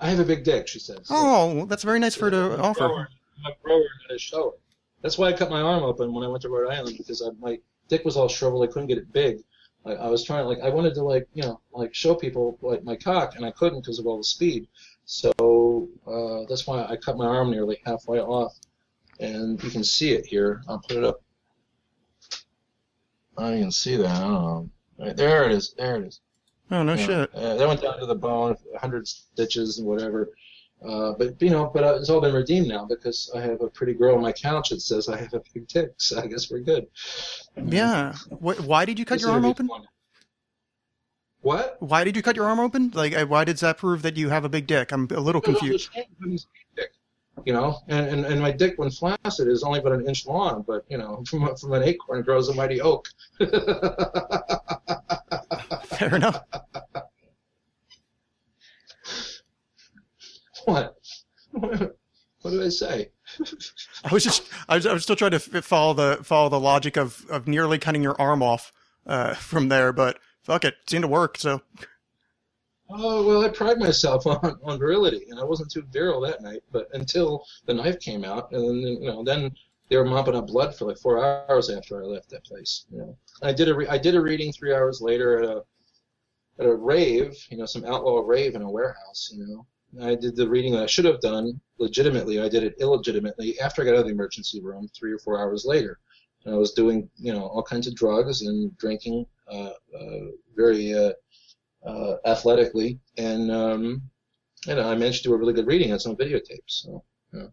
[0.00, 1.06] I have a big dick, she says.
[1.10, 2.86] Oh, that's very nice for her to offer.
[2.86, 3.08] grower.
[3.44, 4.52] I'm a grower and a shower.
[5.02, 7.30] That's why I cut my arm open when I went to Rhode Island because I,
[7.38, 8.68] my dick was all shriveled.
[8.68, 9.38] I couldn't get it big.
[9.84, 12.84] I, I was trying like I wanted to like you know like show people like
[12.84, 14.68] my cock and I couldn't because of all the speed.
[15.04, 18.54] So uh, that's why I cut my arm nearly halfway off,
[19.20, 20.62] and you can see it here.
[20.68, 21.22] I'll put it up.
[23.36, 24.10] I can see that.
[24.10, 24.70] I don't know.
[24.98, 25.74] Right, there it is.
[25.78, 26.20] There it is.
[26.70, 27.06] Oh no Yeah.
[27.06, 27.34] shit.
[27.34, 30.30] Uh, that went down to the bone, 100 stitches and whatever.
[30.86, 33.68] Uh, but you know, but uh, it's all been redeemed now because I have a
[33.68, 35.94] pretty girl on my couch that says I have a big dick.
[35.96, 36.86] So I guess we're good.
[37.56, 38.14] Yeah.
[38.28, 39.66] What, why did you cut This your arm open?
[39.68, 39.82] fun.
[41.40, 41.76] What?
[41.80, 42.90] Why did you cut your arm open?
[42.94, 44.92] Like, why does that prove that you have a big dick?
[44.92, 45.90] I'm a little confused.
[45.94, 46.90] Dick,
[47.44, 50.64] You know, and, and, and my dick, when flaccid, is only about an inch long,
[50.66, 53.08] but you know, from from an acorn grows a mighty oak.
[55.84, 56.44] Fair enough.
[60.64, 60.96] what?
[62.42, 63.10] What did I say?
[64.04, 66.96] I was just, I was, I was still trying to follow the follow the logic
[66.96, 68.72] of of nearly cutting your arm off
[69.06, 71.36] uh, from there, but fuck it, seemed to work.
[71.36, 71.62] So
[72.90, 76.62] Oh well, I pride myself on, on virility, and I wasn't too virile that night.
[76.72, 79.50] But until the knife came out, and then you know, then
[79.88, 82.86] they were mopping up blood for like four hours after I left that place.
[82.90, 85.62] You know, I did a re- I did a reading three hours later at a
[86.58, 89.30] at a rave, you know, some outlaw rave in a warehouse.
[89.32, 92.40] You know, I did the reading that I should have done legitimately.
[92.40, 95.40] I did it illegitimately after I got out of the emergency room three or four
[95.40, 95.98] hours later.
[96.44, 100.20] And I was doing, you know, all kinds of drugs and drinking, uh, uh,
[100.56, 101.12] very uh,
[101.88, 104.02] uh, athletically, and um,
[104.66, 106.60] you know, I managed to do a really good reading on some videotapes.
[106.66, 107.46] So, yeah.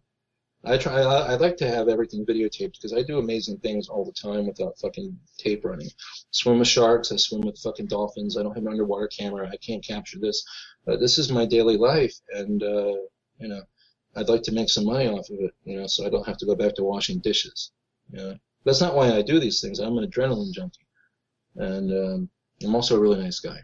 [0.68, 1.00] I try.
[1.02, 4.48] I, I like to have everything videotaped because I do amazing things all the time
[4.48, 5.90] without fucking tape running.
[6.32, 7.12] Swim with sharks.
[7.12, 8.36] I swim with fucking dolphins.
[8.36, 9.48] I don't have an underwater camera.
[9.48, 10.44] I can't capture this.
[10.86, 12.96] But this is my daily life, and uh,
[13.38, 13.62] you know,
[14.16, 15.54] I'd like to make some money off of it.
[15.66, 17.72] You know, so I don't have to go back to washing dishes.
[18.12, 19.78] You know, that's not why I do these things.
[19.78, 20.88] I'm an adrenaline junkie,
[21.58, 22.30] and um,
[22.64, 23.60] I'm also a really nice guy.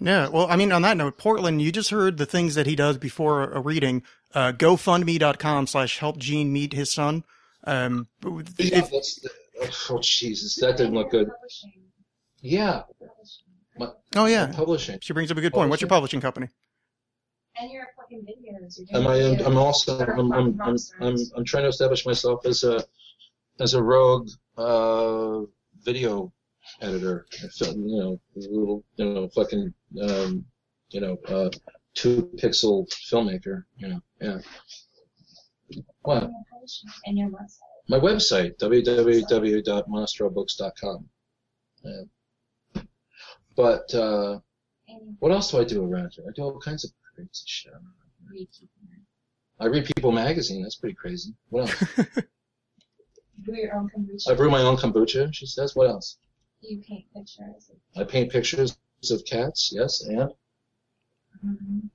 [0.00, 0.28] Yeah.
[0.28, 2.98] Well, I mean, on that note, Portland, you just heard the things that he does
[2.98, 4.02] before a reading.
[4.34, 7.24] Uh, GoFundMe.com slash help Gene meet his son.
[7.64, 9.30] Um, Yeah, if, that's the,
[9.90, 11.28] oh Jesus, that didn't look good.
[12.40, 12.82] Yeah,
[14.16, 14.98] oh yeah, publishing.
[15.02, 15.68] she brings up a good point.
[15.68, 16.48] What's your publishing company?
[17.60, 18.78] And your fucking videos.
[18.78, 19.44] You're Am doing I?
[19.44, 19.98] I'm also.
[19.98, 20.32] I'm.
[20.32, 20.60] I'm.
[20.62, 20.76] I'm.
[21.00, 22.82] I'm, I'm trying to establish myself as a,
[23.58, 25.40] as a rogue uh,
[25.82, 26.32] video
[26.80, 27.26] editor.
[27.50, 28.84] So, You know, little.
[28.96, 29.72] You know, fucking.
[30.02, 30.44] Um,
[30.90, 31.50] you know, uh,
[31.94, 33.64] two pixel filmmaker.
[33.76, 34.38] You know, yeah.
[36.02, 36.30] What?
[37.06, 37.58] And your website.
[37.88, 41.08] My website, www.monastrobooks.com.
[41.82, 42.02] Yeah.
[43.56, 44.38] But uh,
[45.18, 46.24] what else do I do around here?
[46.28, 47.72] I do all kinds of crazy shit.
[47.72, 47.80] you
[48.32, 48.68] read people.
[49.60, 50.62] I read People magazine.
[50.62, 51.34] That's pretty crazy.
[51.50, 51.84] What else?
[53.44, 54.30] Do your own kombucha.
[54.30, 55.32] I brew my own kombucha.
[55.34, 55.76] She says.
[55.76, 56.16] What else?
[56.60, 57.70] You paint pictures.
[57.96, 58.76] I paint pictures
[59.10, 59.70] of cats.
[59.74, 60.30] Yes, and
[61.44, 61.86] Mm-hmm.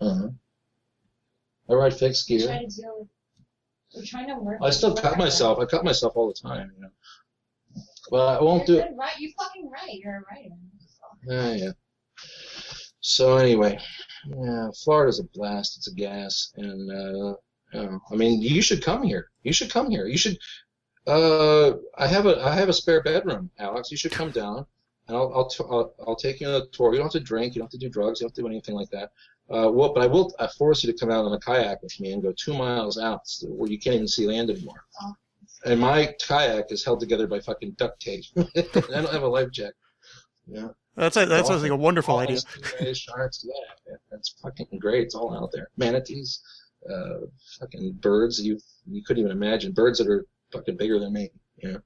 [0.00, 0.28] uh-huh.
[1.68, 2.46] I ride fixed Try gear.
[2.60, 3.08] to deal with.
[3.96, 4.58] We're trying to work.
[4.62, 5.58] I still cut myself.
[5.58, 6.70] I cut myself all the time.
[6.76, 6.90] You know.
[8.10, 8.92] But I won't do You're it.
[8.96, 9.18] right?
[9.18, 9.94] You fucking right.
[9.94, 10.54] You're a writer.
[11.26, 11.70] Yeah, yeah.
[13.00, 13.78] So anyway,
[14.26, 15.78] yeah, Florida's a blast.
[15.78, 17.34] It's a gas, and uh,
[17.74, 19.30] you know, I mean, you should come here.
[19.42, 20.06] You should come here.
[20.06, 20.38] You should.
[21.08, 23.90] Uh, I have a I have a spare bedroom, Alexx.
[23.90, 24.66] You should come down,
[25.08, 26.92] and I'll I'll t- I'll, I'll take you on a tour.
[26.92, 27.54] You don't have to drink.
[27.54, 28.20] You don't have to do drugs.
[28.20, 29.10] You don't have to do anything like that.
[29.50, 31.98] Uh, well, but I will I force you to come out on a kayak with
[31.98, 34.84] me and go two miles out where you can't even see land anymore.
[35.02, 35.14] Oh.
[35.64, 38.24] And my kayak is held together by fucking duct tape.
[38.36, 39.76] I don't have a life jacket.
[40.46, 40.68] Yeah.
[40.94, 42.40] That's a, that sounds like a wonderful idea.
[42.40, 45.04] Dolphins, Sharks, yeah, that's fucking great.
[45.04, 45.68] It's all out there.
[45.76, 46.40] Manatees,
[46.92, 47.20] uh,
[47.60, 48.58] fucking birds you
[48.90, 49.72] you couldn't even imagine.
[49.72, 51.30] Birds that are fucking bigger than me.
[51.56, 51.80] You know.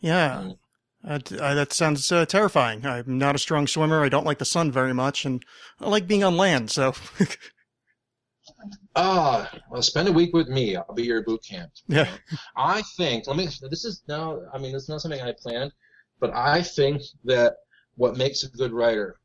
[0.00, 0.42] Yeah.
[0.44, 0.58] Mm.
[1.04, 2.84] That, uh, that sounds uh, terrifying.
[2.84, 4.02] I'm not a strong swimmer.
[4.02, 5.44] I don't like the sun very much, and
[5.80, 6.70] I like being on land.
[6.70, 6.94] So,
[8.94, 10.74] Ah, well, spend a week with me.
[10.76, 11.70] I'll be your boot camp.
[11.86, 12.08] yeah,
[12.56, 13.26] I think.
[13.26, 13.48] Let me.
[13.70, 14.40] This is now.
[14.52, 15.72] I mean, this is not something I planned,
[16.18, 17.56] but I think that
[17.96, 19.16] what makes a good writer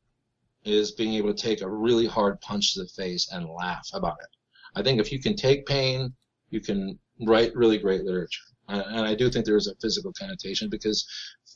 [0.64, 4.18] is being able to take a really hard punch to the face and laugh about
[4.20, 4.28] it.
[4.76, 6.12] I think if you can take pain,
[6.50, 8.42] you can write really great literature.
[8.72, 11.06] And I do think there is a physical connotation because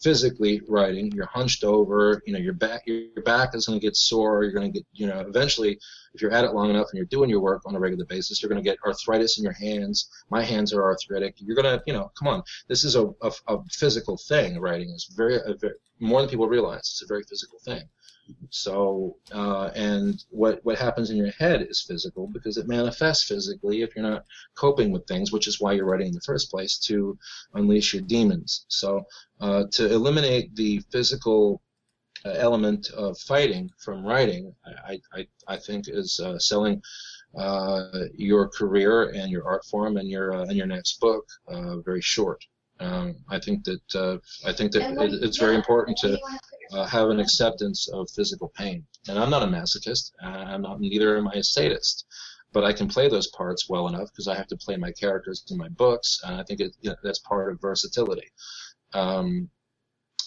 [0.03, 3.85] physically writing, you're hunched over, you know, your back, your, your back is going to
[3.85, 4.45] get sore.
[4.45, 5.79] You're going to get, you know, eventually,
[6.15, 8.43] if you're at it long enough and you're doing your work on a regular basis,
[8.43, 10.11] you're going to get arthritis in your hands.
[10.31, 11.35] My hands are arthritic.
[11.39, 12.43] You're going to, you know, come on.
[12.69, 14.61] This is a, a, a physical thing.
[14.61, 16.81] Writing is very, a very, more than people realize.
[16.81, 17.89] It's a very physical thing.
[18.51, 23.83] So, uh, and what what happens in your head is physical because it manifests physically
[23.83, 24.25] if you're not
[24.55, 27.19] coping with things, which is why you're writing in the first place to
[27.55, 28.65] unleash your demons.
[28.69, 29.05] So,
[29.41, 31.61] uh, to eliminate the physical
[32.25, 36.83] uh, element of fighting from writing, I I, I think is uh, selling
[37.37, 41.79] uh, your career and your art form and your uh, and your next book uh,
[41.79, 42.45] very short.
[42.79, 46.39] Um, I think that uh, I think that it, it's very important to you wanna
[46.51, 48.85] put uh, have an acceptance of physical pain.
[49.09, 50.13] And I'm not a masochist.
[50.23, 50.81] I'm not.
[50.81, 52.07] Neither am I a sadist.
[52.53, 55.45] But I can play those parts well enough because I have to play my characters
[55.51, 58.29] in my books, and I think it, you know, that's part of versatility.
[58.95, 59.51] Um,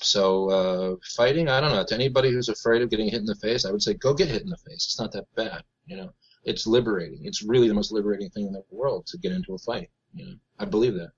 [0.01, 1.83] so uh, fighting, I don't know.
[1.83, 4.27] To anybody who's afraid of getting hit in the face, I would say go get
[4.27, 4.85] hit in the face.
[4.85, 5.63] It's not that bad.
[5.87, 6.13] You know,
[6.43, 7.21] it's liberating.
[7.23, 9.89] It's really the most liberating thing in the world to get into a fight.
[10.13, 11.11] You know, I believe that.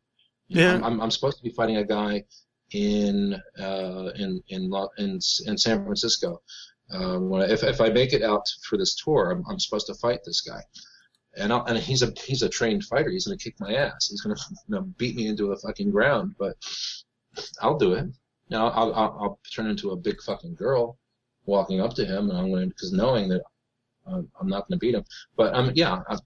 [0.48, 0.76] You Yeah.
[0.76, 2.24] I'm, I'm, I'm supposed to be fighting a guy
[2.72, 6.42] in uh, in in in in San Francisco.
[6.94, 9.88] Uh, when I, if if I make it out for this tour, I'm, I'm supposed
[9.88, 10.62] to fight this guy,
[11.38, 13.10] and I'll, and he's a he's a trained fighter.
[13.10, 14.08] He's gonna kick my ass.
[14.10, 14.36] He's gonna
[14.68, 16.36] you know, beat me into the fucking ground.
[16.38, 16.56] But
[17.62, 18.06] I'll do it.
[18.50, 20.98] Now I'll, I'll I'll turn into a big fucking girl
[21.46, 23.42] walking up to him, and I'm going because knowing that
[24.08, 25.04] uh, I'm not going to beat him.
[25.38, 26.18] But um, yeah, I,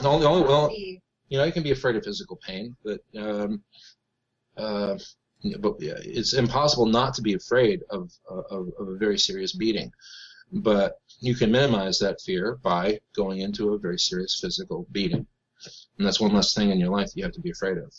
[0.00, 0.70] the only- only- well,
[1.28, 3.62] you know, you can be afraid of physical pain, but um,
[4.56, 4.96] uh,
[5.60, 9.92] but it's impossible not to be afraid of, of of a very serious beating.
[10.52, 15.26] But you can minimize that fear by going into a very serious physical beating,
[15.98, 17.92] and that's one less thing in your life you have to be afraid of.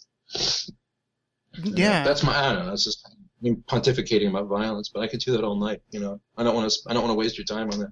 [1.64, 2.04] yeah.
[2.04, 2.36] that's my.
[2.36, 2.70] I don't know.
[2.70, 3.08] That's just
[3.44, 5.82] pontificating about violence, but I could do that all night.
[5.92, 6.80] You know, I don't want to.
[6.88, 7.92] I don't want to waste your time on that.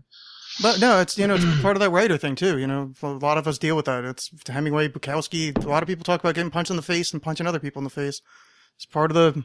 [0.62, 2.58] But no, it's you know it's part of that writer thing too.
[2.58, 4.04] You know, a lot of us deal with that.
[4.04, 5.64] It's Hemingway, Bukowski.
[5.64, 7.80] A lot of people talk about getting punched in the face and punching other people
[7.80, 8.22] in the face.
[8.78, 9.43] It's part of the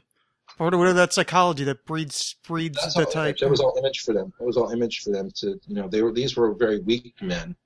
[0.58, 3.28] part of whatever that psychology that breeds breeds That's the type.
[3.28, 3.40] image.
[3.40, 4.32] That was all image for them.
[4.38, 7.14] It was all image for them to, you know, they were these were very weak
[7.22, 7.56] men.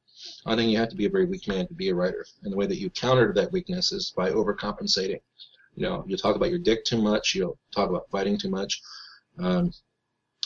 [0.46, 2.52] I think you have to be a very weak man to be a writer, and
[2.52, 5.20] the way that you counter that weakness is by overcompensating.
[5.74, 7.34] You know, you talk about your dick too much.
[7.34, 8.80] You'll talk about fighting too much,
[9.38, 9.72] um,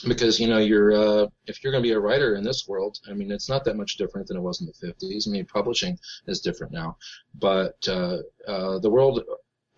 [0.07, 2.97] because you know you're uh, if you're going to be a writer in this world.
[3.09, 5.27] I mean, it's not that much different than it was in the 50s.
[5.27, 6.97] I mean, publishing is different now,
[7.35, 8.17] but uh,
[8.47, 9.23] uh, the world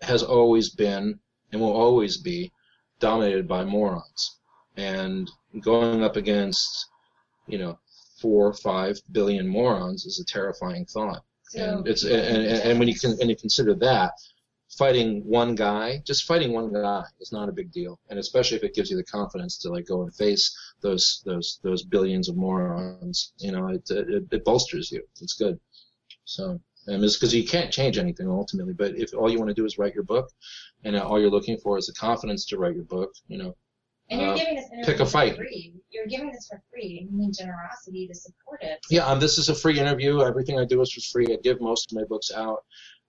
[0.00, 1.18] has always been
[1.54, 2.52] and will always be
[2.98, 4.38] dominated by morons.
[4.76, 5.30] And
[5.60, 6.88] going up against
[7.46, 7.78] you know
[8.20, 11.22] four or five billion morons is a terrifying thought.
[11.50, 14.12] So, and it's and, and, and when you can and you consider that
[14.76, 18.00] fighting one guy just fighting one guy is not a big deal.
[18.10, 20.44] And especially if it gives you the confidence to like go and face
[20.80, 25.02] those those those billions of morons you know it it, it bolsters you.
[25.20, 25.60] It's good.
[26.24, 29.54] So and it's because you can't change anything ultimately but if all you want to
[29.54, 30.30] do is write your book
[30.84, 33.54] and all you're looking for is the confidence to write your book you know
[34.10, 35.36] and you're uh, giving this pick a interview fight.
[35.36, 35.74] for free.
[35.90, 38.78] You're giving this for free, and you need generosity to support it.
[38.90, 40.22] Yeah, um, this is a free interview.
[40.22, 41.32] Everything I do is for free.
[41.32, 42.64] I give most of my books out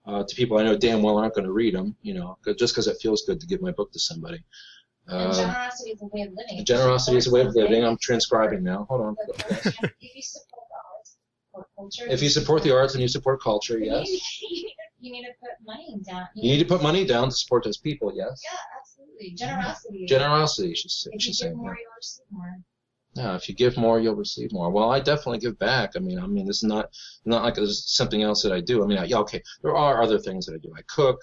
[0.06, 1.96] uh, to people I know damn well aren't going to read them.
[2.02, 4.42] You know, just because it feels good to give my book to somebody.
[5.08, 6.64] Uh, generosity is a way of living.
[6.64, 7.84] generosity is a way of living.
[7.84, 8.86] I'm transcribing now.
[8.88, 9.16] Hold on.
[9.48, 9.62] If
[10.00, 11.16] you support the arts,
[11.52, 12.06] support culture.
[12.08, 14.08] If you support the arts and you support culture, yes.
[14.98, 16.26] You, you, need to, you put money down.
[16.34, 18.42] You need to put money down to support those people, yes.
[18.44, 19.30] Yeah, absolutely.
[19.34, 20.06] Generosity.
[20.06, 22.58] Generosity, she's, If you give more, you'll receive more.
[23.14, 24.70] Yeah, if you give more, you'll receive more.
[24.70, 25.92] Well, I definitely give back.
[25.96, 26.90] I mean, I mean, this is not
[27.24, 28.84] not like there's something else that I do.
[28.84, 30.70] I mean, I, yeah, okay, there are other things that I do.
[30.76, 31.18] I cook,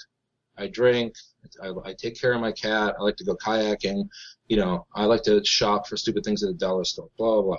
[0.57, 1.13] I drink,
[1.61, 2.95] I, I take care of my cat.
[2.99, 4.07] I like to go kayaking.
[4.47, 7.09] You know, I like to shop for stupid things at the dollar store.
[7.17, 7.43] Blah blah.
[7.43, 7.57] blah.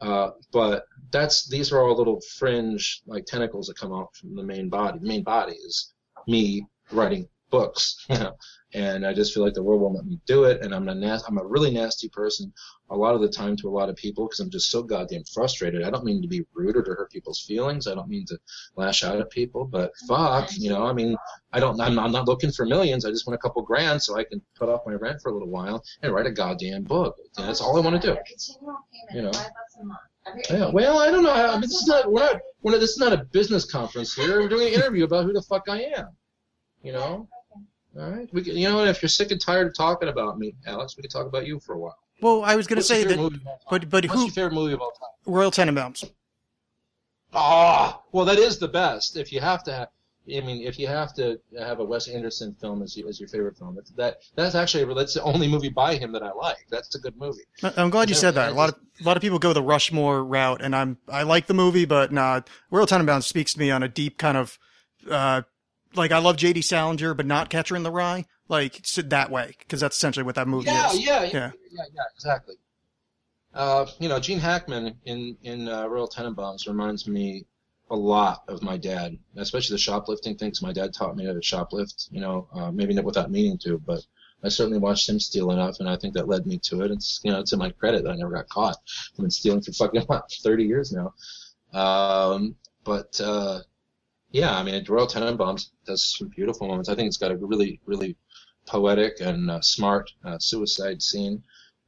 [0.00, 4.42] Uh, but that's these are all little fringe like tentacles that come out from the
[4.42, 4.98] main body.
[4.98, 5.94] The main body is
[6.26, 8.06] me writing books.
[8.74, 10.60] And I just feel like the world won't let me do it.
[10.60, 12.52] And I'm a nas- I'm a really nasty person
[12.90, 15.24] a lot of the time to a lot of people because I'm just so goddamn
[15.32, 15.82] frustrated.
[15.82, 17.86] I don't mean to be rude or to hurt people's feelings.
[17.86, 18.38] I don't mean to
[18.76, 21.16] lash out at people, but fuck, you know, I mean,
[21.52, 23.04] I don't, I'm, I'm not looking for millions.
[23.04, 25.32] I just want a couple grand so I can put off my rent for a
[25.32, 27.16] little while and write a goddamn book.
[27.38, 28.12] And that's all I want to do.
[28.12, 29.32] A continual payment, You know.
[29.32, 30.00] five bucks a month.
[30.26, 31.32] Every Yeah, well, I don't know.
[31.32, 34.14] I mean, this is not, we're not, we're not, this is not a business conference
[34.14, 34.40] here.
[34.40, 36.08] We're doing an interview about who the fuck I am.
[36.82, 37.28] You know?
[37.98, 38.28] All right.
[38.32, 38.88] We can, you know, what?
[38.88, 41.58] if you're sick and tired of talking about me, Alexx, we can talk about you
[41.60, 41.96] for a while.
[42.20, 43.66] Well, I was going to say that, movie of all time?
[43.70, 45.08] but but What's who your favorite movie of all time?
[45.26, 46.10] Royal Tenenbaums?
[47.32, 49.16] Ah, well, that is the best.
[49.16, 49.88] If you have to, have,
[50.26, 53.28] I mean, if you have to have a Wes Anderson film as, you, as your
[53.28, 56.66] favorite film, that's, that that's actually that's the only movie by him that I like.
[56.70, 57.42] That's a good movie.
[57.62, 58.48] I'm glad you said that.
[58.48, 61.22] I A lot of a lot of people go the Rushmore route, and I'm I
[61.24, 62.40] like the movie, but nah,
[62.70, 64.58] Royal Tenenbaums speaks to me on a deep kind of,
[65.10, 65.42] uh,
[65.94, 66.62] like I love J.D.
[66.62, 70.48] Salinger, but not Catcher in the Rye, like that way, because that's essentially what that
[70.48, 71.04] movie Yeah, is.
[71.04, 71.52] yeah, yeah, Yeah.
[71.70, 72.56] yeah, yeah, exactly.
[73.54, 77.46] Uh, you know, Gene Hackman in in uh, Royal Tenenbaums reminds me
[77.90, 80.60] a lot of my dad, especially the shoplifting things.
[80.60, 82.08] My dad taught me how to shoplift.
[82.10, 84.04] You know, uh, maybe not without meaning to, but
[84.44, 86.90] I certainly watched him steal enough, and I think that led me to it.
[86.90, 88.76] It's you know, to my credit that I never got caught.
[89.14, 91.14] I've been stealing for fucking what, 30 years now.
[91.72, 93.60] Um, but uh,
[94.36, 96.90] yeah, I mean, Royal Tenenbaums does some beautiful moments.
[96.90, 98.18] I think it's got a really, really
[98.66, 101.42] poetic and uh, smart uh, suicide scene.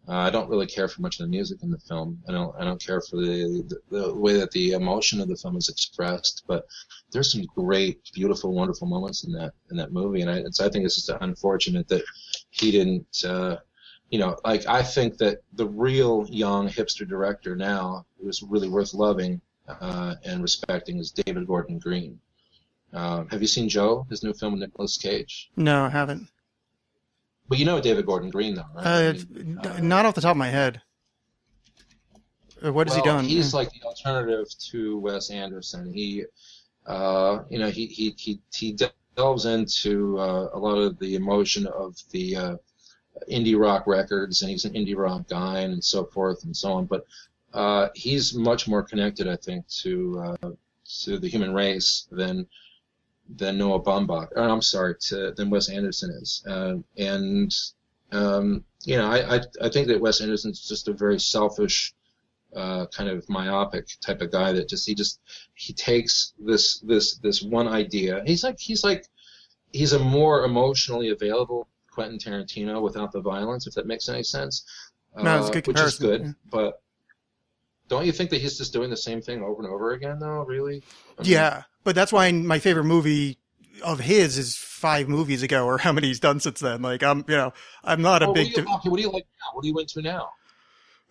[0.08, 2.18] Uh, I don't really care for much of the music in the film.
[2.26, 2.54] I don't.
[2.58, 5.68] I don't care for the, the the way that the emotion of the film is
[5.68, 6.44] expressed.
[6.46, 6.64] But
[7.12, 10.86] there's some great, beautiful, wonderful moments in that in that movie, and I, I think
[10.86, 12.04] it's just unfortunate that
[12.48, 13.24] he didn't.
[13.26, 13.56] Uh,
[14.08, 18.94] you know, like I think that the real young hipster director now, who's really worth
[18.94, 19.38] loving
[19.68, 22.18] uh, and respecting, is David Gordon Green.
[22.92, 25.50] Um, have you seen Joe, his new film with Nicolas Cage?
[25.56, 26.28] No, I haven't.
[27.48, 28.86] But you know David Gordon Green, though, right?
[28.86, 30.82] I Uh, mean, n- not off the top of my head.
[32.64, 33.24] Uh, What has he well, done?
[33.24, 35.92] He's like the alternative to Wes Anderson.
[35.92, 36.24] He,
[36.86, 38.76] uh, you know, he he he he
[39.16, 42.56] delves into uh, a lot of the emotion of the uh,
[43.30, 46.86] indie rock records, and he's an indie rock guy, and so forth and so on.
[46.86, 47.06] But
[47.54, 50.50] uh, he's much more connected, I think, to uh,
[51.02, 52.46] to the human race than
[53.36, 54.28] than Noah Baumbach.
[54.36, 56.44] Or I'm sorry, to than Wes Anderson is.
[56.48, 57.54] Uh, and
[58.12, 61.94] um, you know, I, I I think that Wes Anderson is just a very selfish
[62.56, 65.20] uh, kind of myopic type of guy that just he just
[65.54, 68.22] he takes this this this one idea.
[68.26, 69.06] He's like he's like
[69.72, 74.64] he's a more emotionally available Quentin Tarantino without the violence, if that makes any sense.
[75.16, 76.32] No, it's a Uh, good which is good, yeah.
[76.48, 76.80] but
[77.88, 80.44] don't you think that he's just doing the same thing over and over again, though?
[80.44, 80.82] Really?
[81.18, 83.38] I mean, Yeah, but that's why my favorite movie
[83.82, 86.82] of his is five movies ago, or how many he's done since then.
[86.82, 87.52] Like I'm, you know,
[87.84, 88.48] I'm not a big.
[88.48, 89.54] what, do you, okay, what do you like now?
[89.54, 90.30] What are you into now?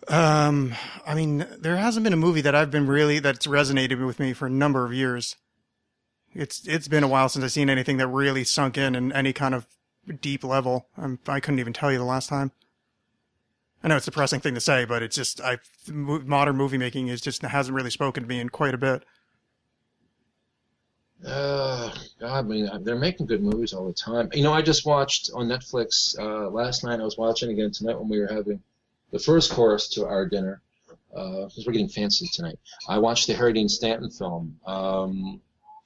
[0.06, 0.74] Um,
[1.06, 4.32] I mean, there hasn't been a movie that I've been really that's resonated with me
[4.32, 5.36] for a number of years.
[6.34, 9.32] It's it's been a while since I've seen anything that really sunk in in any
[9.32, 9.66] kind of
[10.20, 10.88] deep level.
[10.96, 12.52] I'm, I couldn't even tell you the last time.
[13.82, 15.58] I know it's a depressing thing to say, but it's just I
[15.88, 19.04] modern movie making is just hasn't really spoken to me in quite a bit.
[21.24, 24.30] Uh, God, I mean, they're making good movies all the time.
[24.32, 27.00] You know, I just watched on Netflix uh, last night.
[27.00, 28.60] I was watching again tonight when we were having
[29.10, 30.60] the first course to our dinner
[31.10, 32.58] because we're getting fancy tonight.
[32.88, 34.58] I watched the Harry Dean Stanton film.
[34.66, 35.40] Um,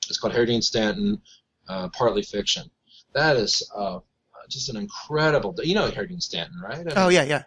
[0.08, 1.20] it's called Harry Dean Stanton,
[1.68, 2.70] uh, Partly Fiction.
[3.14, 4.00] That is uh,
[4.48, 5.54] just an incredible.
[5.62, 6.86] You know Harry Dean Stanton, right?
[6.86, 7.44] I Oh yeah, yeah.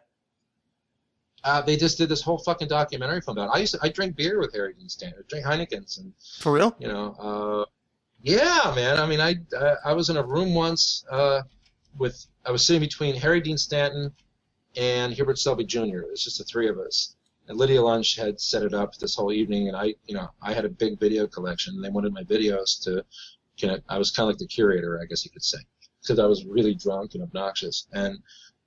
[1.45, 3.53] Uh, they just did this whole fucking documentary film about.
[3.53, 3.57] It.
[3.57, 5.23] I used to, I drink beer with Harry Dean Stanton.
[5.23, 6.75] I drink Heinekens and For real?
[6.79, 7.65] you know, uh,
[8.23, 8.97] yeah, man.
[8.97, 11.43] I mean, I, I I was in a room once uh,
[11.97, 14.11] with I was sitting between Harry Dean Stanton
[14.75, 15.99] and Hubert Selby Jr.
[15.99, 17.15] It was just the three of us.
[17.47, 20.51] And Lydia Lunch had set it up this whole evening, and I, you know, I
[20.51, 21.75] had a big video collection.
[21.75, 23.05] And they wanted my videos to,
[23.57, 25.59] you know, I was kind of like the curator, I guess you could say,
[26.01, 27.85] because I was really drunk and obnoxious.
[27.93, 28.17] And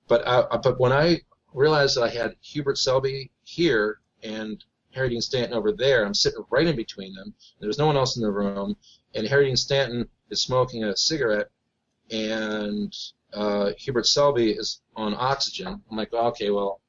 [0.07, 1.19] but I, but when I
[1.53, 6.43] realized that I had Hubert Selby here and Harry Dean Stanton over there, I'm sitting
[6.49, 7.33] right in between them.
[7.59, 8.75] There's no one else in the room,
[9.13, 11.49] and Harry Dean Stanton is smoking a cigarette,
[12.11, 12.95] and
[13.33, 15.81] uh, Hubert Selby is on oxygen.
[15.89, 16.81] I'm like, okay, well,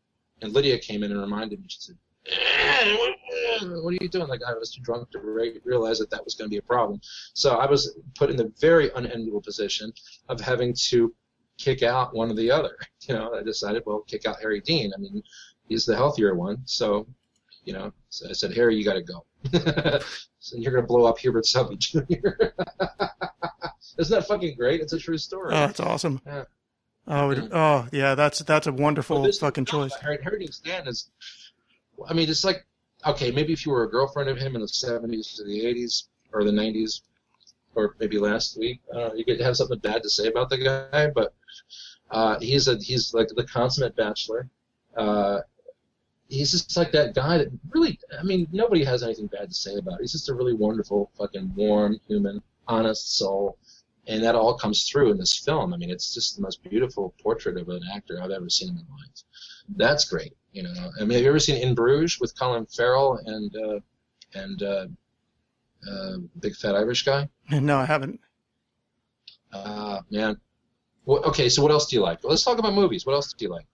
[0.42, 1.66] and Lydia came in and reminded me.
[1.68, 3.16] She said, "Eh, what-
[3.62, 4.28] are you doing?
[4.28, 6.62] Like I was too drunk to re- realize that that was going to be a
[6.62, 7.00] problem.
[7.34, 9.92] So I was put in the very unenviable position
[10.28, 11.14] of having to
[11.60, 12.76] kick out one or the other.
[13.08, 14.92] You know, I decided, well, kick out Harry Dean.
[14.94, 15.22] I mean,
[15.68, 16.58] he's the healthier one.
[16.64, 17.06] So,
[17.64, 19.24] you know, so I said, Harry, you got to go.
[20.38, 22.02] so you're going to blow up Hubert Selby Jr.
[23.98, 24.80] Isn't that fucking great?
[24.82, 25.54] It's a true story.
[25.54, 26.20] Oh, that's awesome.
[26.26, 26.44] Yeah.
[27.08, 29.94] Oh, it, oh, yeah, that's that's a wonderful Well, fucking choice.
[29.94, 31.10] Harry, Harry Dean Stanton is,
[32.06, 32.66] I mean, it's like,
[33.06, 36.04] okay, maybe if you were a girlfriend of him in the 70s to the 80s
[36.32, 37.00] or the 90s,
[37.74, 41.08] or maybe last week, uh, you could have something bad to say about the guy,
[41.08, 41.34] but
[42.10, 44.48] uh, he's a he's like the consummate bachelor.
[44.96, 45.40] Uh,
[46.30, 49.74] he's just like that guy that really, I mean, nobody has anything bad to say
[49.76, 50.00] about.
[50.00, 53.58] He's just a really wonderful, fucking warm, human, honest soul.
[54.06, 55.74] And that all comes through in this film.
[55.74, 58.74] I mean, it's just the most beautiful portrait of an actor I've ever seen in
[58.74, 59.22] my life.
[59.76, 60.72] That's great, you know.
[60.98, 63.80] I mean, have you ever seen In Bruges with Colin Farrell and uh,
[64.34, 64.86] and uh,
[65.88, 67.28] uh, big fat Irish guy?
[67.50, 68.20] No, I haven't.
[69.52, 70.40] Uh, man.
[71.10, 72.20] Well, okay, so what else do you like?
[72.22, 73.04] Let's talk about movies.
[73.04, 73.66] What else do you like?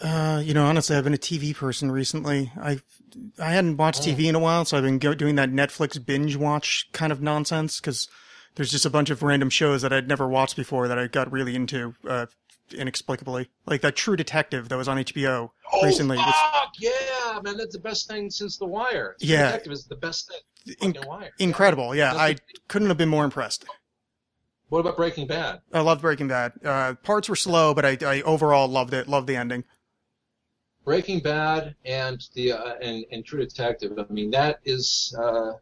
[0.00, 2.50] Uh, you know, honestly, I've been a TV person recently.
[2.60, 2.80] I
[3.38, 4.06] I hadn't watched Oh.
[4.10, 7.22] TV in a while, so I've been go- doing that Netflix binge watch kind of
[7.22, 8.08] nonsense because
[8.56, 11.30] there's just a bunch of random shows that I'd never watched before that I got
[11.30, 12.26] really into uh,
[12.72, 16.16] inexplicably, like that True Detective that was on HBO recently.
[16.18, 17.56] It's fuck yeah, man!
[17.56, 19.14] That's the best thing since The Wire.
[19.20, 19.46] Yeah.
[19.46, 20.74] Detective is the best thing.
[20.80, 21.30] in- Fucking Wire.
[21.38, 21.94] incredible.
[21.94, 23.64] Yeah, That's I the- couldn't have been more impressed.
[24.74, 25.60] What about Breaking Bad?
[25.72, 26.52] I loved Breaking Bad.
[26.64, 29.06] Uh, parts were slow, but I, I overall loved it.
[29.06, 29.62] Loved the ending.
[30.84, 33.96] Breaking Bad and the uh, and and True Detective.
[33.96, 35.52] I mean, that is uh,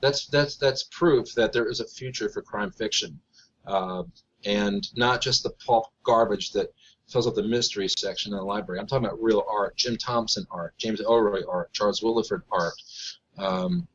[0.00, 3.20] that's that's that's proof that there is a future for crime fiction,
[3.66, 4.04] uh,
[4.46, 6.72] and not just the pulp garbage that
[7.10, 8.80] fills up the mystery section in the library.
[8.80, 12.72] I'm talking about real art, Jim Thompson art, James Ellroy art, Charles Willeford art.
[13.36, 13.86] Um,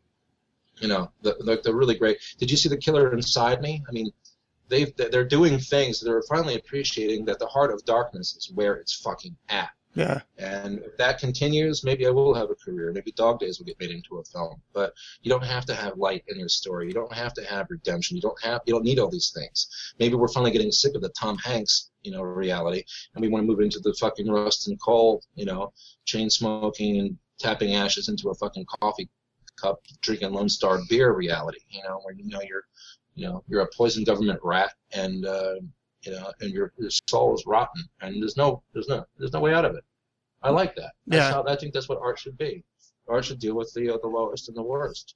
[0.80, 2.20] you know, the, the the really great.
[2.38, 3.84] Did you see The Killer Inside Me?
[3.90, 4.12] I mean,
[4.70, 8.94] they've they're doing things They're finally appreciating that the heart of darkness is where it's
[8.94, 9.70] fucking at.
[9.98, 12.92] Yeah, And if that continues, maybe I will have a career.
[12.94, 14.62] Maybe Dog Days will get made into a film.
[14.72, 14.94] But
[15.24, 16.88] you don't have to have light in your story.
[16.88, 18.16] You don't have to have redemption.
[18.16, 18.62] You don't have.
[18.68, 19.68] You don't need all these things.
[19.98, 22.84] Maybe we're finally getting sick of the Tom Hanks, you know, reality,
[23.16, 25.74] and we want to move into the fucking rust and coal, you know,
[26.06, 29.10] chain smoking and tapping ashes into a fucking coffee
[29.60, 31.60] cup, drinking Lone Star beer reality.
[31.70, 32.66] You know, where you know you're,
[33.18, 35.26] you know, you're a poison government rat and.
[35.26, 35.56] uh
[36.04, 39.40] you know, and your your soul is rotten, and there's no there's no there's no
[39.42, 39.84] way out of it.
[40.44, 40.92] I like that.
[41.08, 41.32] That's Yeah.
[41.32, 42.64] how, I think that's what art should be.
[43.10, 45.16] Art should deal with the uh, the lowest and the worst.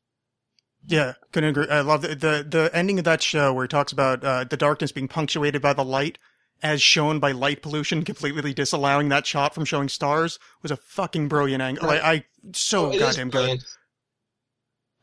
[0.87, 1.67] yeah, couldn't agree.
[1.69, 4.57] I love the the, the ending of that show where he talks about uh, the
[4.57, 6.17] darkness being punctuated by the light,
[6.63, 10.39] as shown by light pollution, completely disallowing that shot from showing stars.
[10.63, 11.87] Was a fucking brilliant angle.
[11.87, 12.03] Right.
[12.03, 13.63] I, I so goddamn good.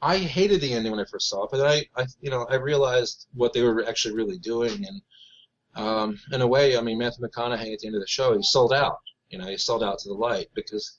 [0.00, 2.56] I hated the ending when I first saw it, but I, I you know I
[2.56, 5.02] realized what they were actually really doing, and
[5.74, 8.42] um, in a way, I mean Matthew McConaughey at the end of the show, he
[8.42, 8.98] sold out.
[9.30, 10.98] You know, he sold out to the light because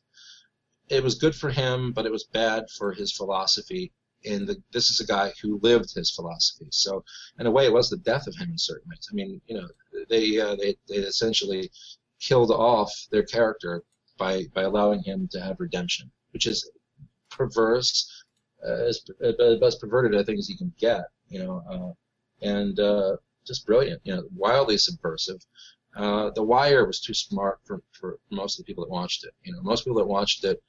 [0.90, 3.92] it was good for him, but it was bad for his philosophy.
[4.26, 6.68] And the, this is a guy who lived his philosophy.
[6.72, 7.04] So,
[7.40, 9.08] in a way, it was the death of him in certain ways.
[9.10, 9.68] I mean, you know,
[10.10, 11.72] they uh, they they essentially
[12.20, 13.84] killed off their character
[14.18, 16.70] by by allowing him to have redemption, which is
[17.30, 18.19] perverse,
[18.64, 21.06] as about as perverted I think as you can get.
[21.30, 24.02] You know, uh, and uh, just brilliant.
[24.04, 25.42] You know, wildly subversive.
[25.96, 29.34] Uh, the Wire was too smart for, for most of the people that watched it.
[29.44, 30.62] You know, most people that watched it,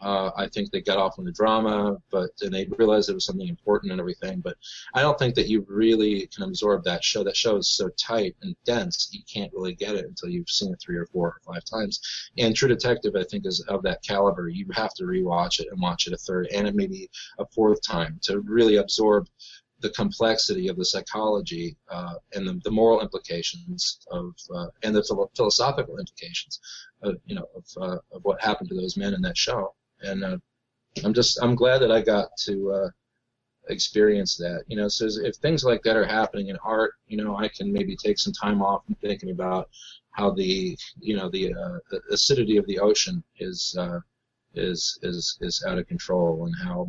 [0.00, 3.24] uh, I think they got off on the drama, but and they realized it was
[3.24, 4.40] something important and everything.
[4.40, 4.56] But
[4.92, 7.24] I don't think that you really can absorb that show.
[7.24, 10.72] That show is so tight and dense, you can't really get it until you've seen
[10.72, 12.00] it three or four or five times.
[12.38, 14.48] And True Detective, I think, is of that caliber.
[14.48, 18.18] You have to rewatch it and watch it a third and maybe a fourth time
[18.22, 19.28] to really absorb
[19.80, 25.28] the complexity of the psychology uh, and the, the moral implications of uh, and the
[25.36, 26.60] philosophical implications
[27.02, 29.74] of you know of, uh, of what happened to those men in that show.
[30.04, 30.38] And uh,
[31.04, 32.88] I'm just I'm glad that I got to uh,
[33.68, 34.64] experience that.
[34.68, 37.72] You know, so if things like that are happening in art, you know, I can
[37.72, 39.68] maybe take some time off and thinking about
[40.10, 44.00] how the you know the, uh, the acidity of the ocean is uh,
[44.54, 46.88] is is is out of control and how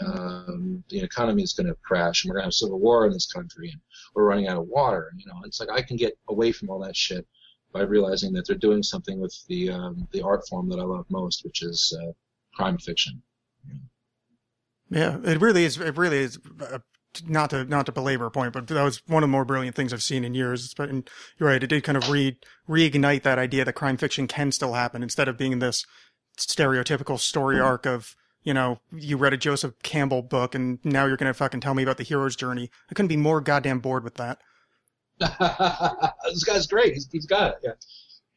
[0.00, 3.12] um, the economy is going to crash and we're going to have civil war in
[3.12, 3.80] this country and
[4.14, 5.12] we're running out of water.
[5.16, 7.26] You know, it's like I can get away from all that shit
[7.72, 11.06] by realizing that they're doing something with the um, the art form that I love
[11.10, 12.12] most, which is uh,
[12.54, 13.22] crime fiction.
[14.90, 15.78] Yeah, it really is.
[15.78, 16.82] It really is a
[17.26, 19.76] not to not to belabor a point, but that was one of the more brilliant
[19.76, 20.72] things I've seen in years.
[20.74, 22.38] But and you're right, it did kind of re
[22.68, 25.84] reignite that idea that crime fiction can still happen instead of being this
[26.38, 31.16] stereotypical story arc of you know you read a Joseph Campbell book and now you're
[31.16, 32.70] gonna fucking tell me about the hero's journey.
[32.90, 34.38] I couldn't be more goddamn bored with that.
[35.18, 36.94] this guy's great.
[36.94, 37.84] He's, he's got it.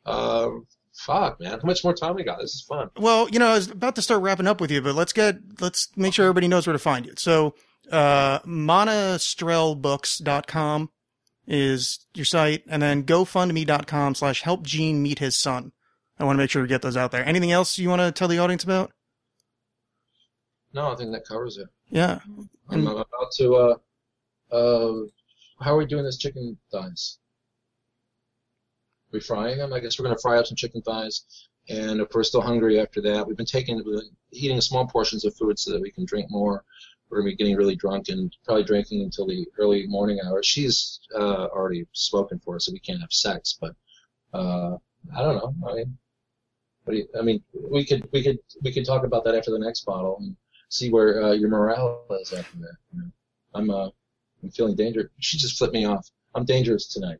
[0.05, 0.11] Yeah.
[0.11, 1.59] Um, fuck, man.
[1.59, 2.39] How much more time we got?
[2.39, 2.89] This is fun.
[2.97, 5.37] Well, you know, I was about to start wrapping up with you, but let's get
[5.59, 7.13] let's make sure everybody knows where to find you.
[7.17, 7.55] So,
[7.91, 10.89] uh, monastrellbooks.com
[11.47, 15.71] is your site, and then GoFundMe.com slash help Gene meet his son.
[16.17, 17.25] I want to make sure we get those out there.
[17.25, 18.91] Anything else you want to tell the audience about?
[20.73, 21.67] No, I think that covers it.
[21.89, 22.19] Yeah.
[22.69, 23.55] I'm about to.
[23.55, 23.75] Uh,
[24.51, 24.93] uh,
[25.61, 27.19] how are we doing this chicken thighs?
[29.15, 29.73] We frying them?
[29.73, 32.79] I guess we're going to fry up some chicken thighs, and if we're still hungry
[32.79, 33.81] after that, we've been taking,
[34.31, 36.63] eating small portions of food so that we can drink more.
[37.09, 40.45] We're going to be getting really drunk and probably drinking until the early morning hours.
[40.45, 43.57] She's uh, already spoken for us, so we can't have sex.
[43.59, 43.75] But
[44.33, 44.77] uh,
[45.15, 45.69] I don't know.
[45.69, 45.97] I mean,
[46.87, 49.85] you, I mean, we could we could we could talk about that after the next
[49.85, 50.35] bottle and
[50.69, 52.75] see where uh, your morale is after that.
[52.93, 53.11] You know?
[53.53, 53.89] I'm uh,
[54.43, 55.07] I'm feeling dangerous.
[55.19, 56.09] She just flipped me off.
[56.33, 57.19] I'm dangerous tonight.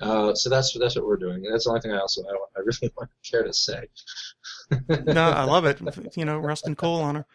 [0.00, 1.42] Uh, so that's that's what we're doing.
[1.42, 3.84] That's the only thing I also I, I really want to care to say.
[5.06, 5.80] No, I love it.
[6.16, 7.26] You know, rust and coal on her.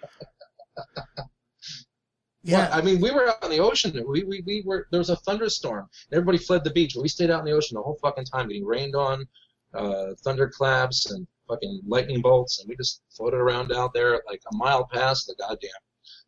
[2.44, 2.70] Yeah, Yeah.
[2.72, 3.92] I mean, we were out in the ocean.
[4.08, 5.90] We, we, we were there was a thunderstorm.
[6.12, 8.48] Everybody fled the beach, but we stayed out in the ocean the whole fucking time,
[8.48, 9.28] getting rained on,
[9.74, 14.56] uh, thunderclaps and fucking lightning bolts, and we just floated around out there like a
[14.56, 15.70] mile past the goddamn,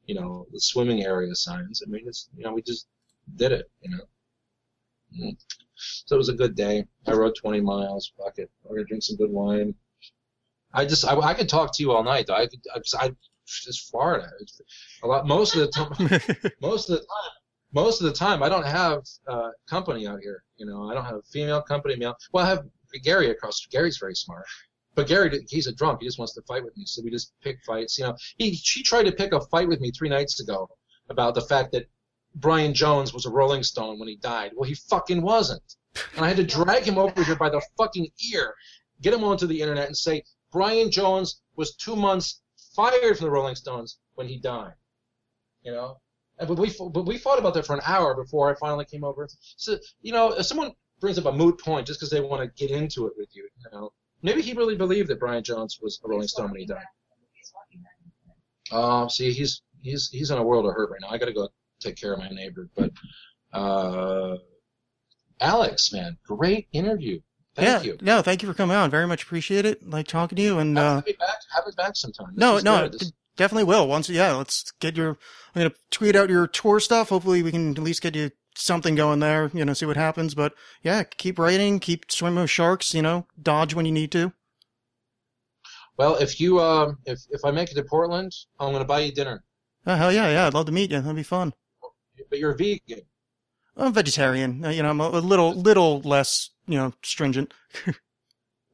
[0.06, 1.82] you know, the swimming area signs.
[1.86, 2.88] I mean, just, you know, we just
[3.36, 4.04] did it, you know.
[5.20, 5.38] Mm.
[5.78, 6.86] So it was a good day.
[7.05, 8.11] I rode 20 miles.
[8.17, 8.49] Fuck it.
[8.63, 9.75] We're gonna drink some good wine.
[10.73, 12.28] I just, I, I could talk to you all night.
[12.28, 12.36] Though.
[12.36, 13.11] I could, I, just I
[13.47, 14.30] it's Florida.
[14.39, 14.61] It's
[15.03, 15.28] a lot.
[15.28, 17.32] Most of the time, most of the time,
[17.73, 20.43] most of the time, I don't have uh, company out here.
[20.57, 22.15] You know, I don't have female company, male.
[22.34, 22.65] Well, I have
[23.03, 23.65] Gary across.
[23.67, 24.45] Gary's very smart,
[24.95, 26.01] but Gary, he's a drunk.
[26.01, 26.86] He just wants to fight with me.
[26.86, 27.97] So we just pick fights.
[27.97, 30.69] You know, he she tried to pick a fight with me three nights ago
[31.09, 31.86] about the fact that
[32.40, 34.52] Brian Jones was a Rolling Stone when he died.
[34.56, 35.76] Well, he fucking wasn't.
[36.16, 38.54] And I had to drag him over here by the fucking ear,
[39.02, 42.42] get him onto the internet and say Brian Jones was two months
[42.76, 44.74] fired from the Rolling Stones when he died.
[45.64, 45.98] You know,
[46.38, 49.04] and but we but we fought about that for an hour before I finally came
[49.04, 49.28] over.
[49.58, 52.68] So you know, if someone brings up a moot point just because they want to
[52.68, 56.00] get into it with you, you know, maybe he really believed that Brian Jones was
[56.06, 56.86] a Rolling Stone when he died.
[58.72, 61.10] Uh, see, he's he's he's in a world of hurt right now.
[61.10, 62.69] I got to go take care of my neighbor.
[62.75, 62.91] But
[63.53, 64.38] uh,
[65.41, 67.19] Alexx, man, great interview.
[67.55, 67.91] Thank yeah.
[67.91, 67.97] you.
[68.01, 68.91] No, thank you for coming on.
[68.91, 69.88] Very much appreciate it.
[69.88, 71.38] Like talking to you and, uh, have me back.
[71.55, 72.28] Have it back sometime.
[72.36, 72.88] This no, no.
[72.88, 73.88] This- definitely will.
[73.88, 75.17] Once, yeah, let's get your,
[75.55, 77.09] I'm going to tweet out your tour stuff.
[77.09, 80.36] Hopefully we can at least get you something going there, you know, see what happens.
[80.36, 80.53] But
[80.84, 84.34] yeah, keep writing, keep swimming with sharks, you know, dodge when you need to.
[85.97, 89.11] well, if you um, if if I make it to Portland, I'm gonna buy you
[89.11, 89.43] dinner.
[89.86, 90.47] Oh, hell yeah, yeah.
[90.47, 90.99] I'd love to meet you.
[90.99, 91.53] That'd be fun.
[92.30, 93.01] But you're a vegan.
[93.76, 94.65] I'm vegetarian.
[94.65, 97.53] Uh, You know, I'm a, little, little less, you know, stringent.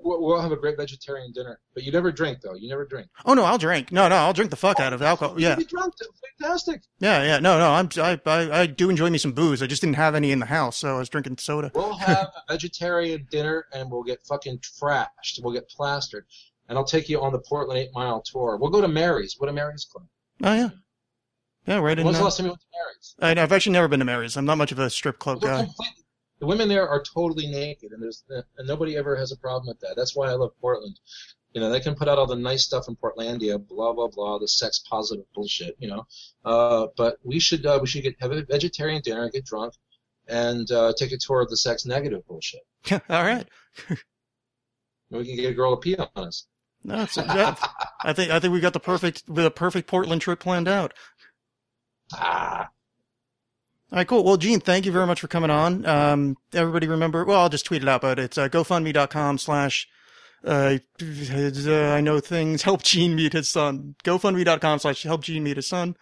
[0.05, 1.59] We'll, have a great vegetarian dinner.
[1.73, 2.55] But you never drink though.
[2.55, 3.07] You never drink.
[3.25, 3.91] Oh no, I'll drink.
[3.91, 5.39] No, no, I'll drink the fuck out of alcohol.
[5.39, 5.93] Yeah, You be drunk.
[6.39, 6.81] Fantastic.
[6.99, 7.39] yeah, yeah.
[7.39, 9.63] No, no, I'm, I, I, I do enjoy me some booze.
[9.63, 11.71] I just didn't have any in the house, so I was drinking soda.
[11.73, 15.41] We'll have a vegetarian dinner and we'll get fucking trashed.
[15.41, 16.25] We'll get plastered.
[16.67, 18.57] And I'll take you on the Portland Eight Mile tour.
[18.57, 19.35] We'll go to Mary's.
[19.37, 20.05] What a Mary's Club.
[20.43, 20.69] Oh yeah,
[21.65, 22.05] yeah, right in.
[22.05, 23.15] When's the Uh, last time you went to Mary's?
[23.37, 24.35] I, I've actually never been to Mary's.
[24.37, 25.63] I'm not much of a strip club They're guy.
[25.65, 26.03] completely-
[26.39, 29.79] the women there are totally naked, and there's and nobody ever has a problem with
[29.79, 29.93] that.
[29.95, 30.99] That's why I love Portland.
[31.53, 34.39] You know, they can put out all the nice stuff in Portlandia, blah blah blah,
[34.39, 35.75] the sex positive bullshit.
[35.79, 36.07] You know,
[36.43, 39.73] uh, but we should uh, we should get have a vegetarian dinner, and get drunk,
[40.27, 42.61] and uh, take a tour of the sex negative bullshit.
[42.91, 43.47] All right.
[43.87, 43.97] And
[45.11, 46.45] we can get a girl to pee on us.
[46.85, 47.55] No, yeah,
[48.01, 50.93] I think I think we got the perfect the perfect Portland trip planned out.
[52.13, 52.69] Ah,
[53.91, 54.23] All right, cool.
[54.23, 55.85] Well, Gene, thank you very much for coming on.
[55.85, 59.87] Um, everybody remember, well, I'll just tweet it out, but it's uh, GoFundMe.com slash,
[60.43, 63.95] uh, I know things, help Gene meet his son.
[64.03, 65.95] GoFundMe.com slash help Gene meet his son.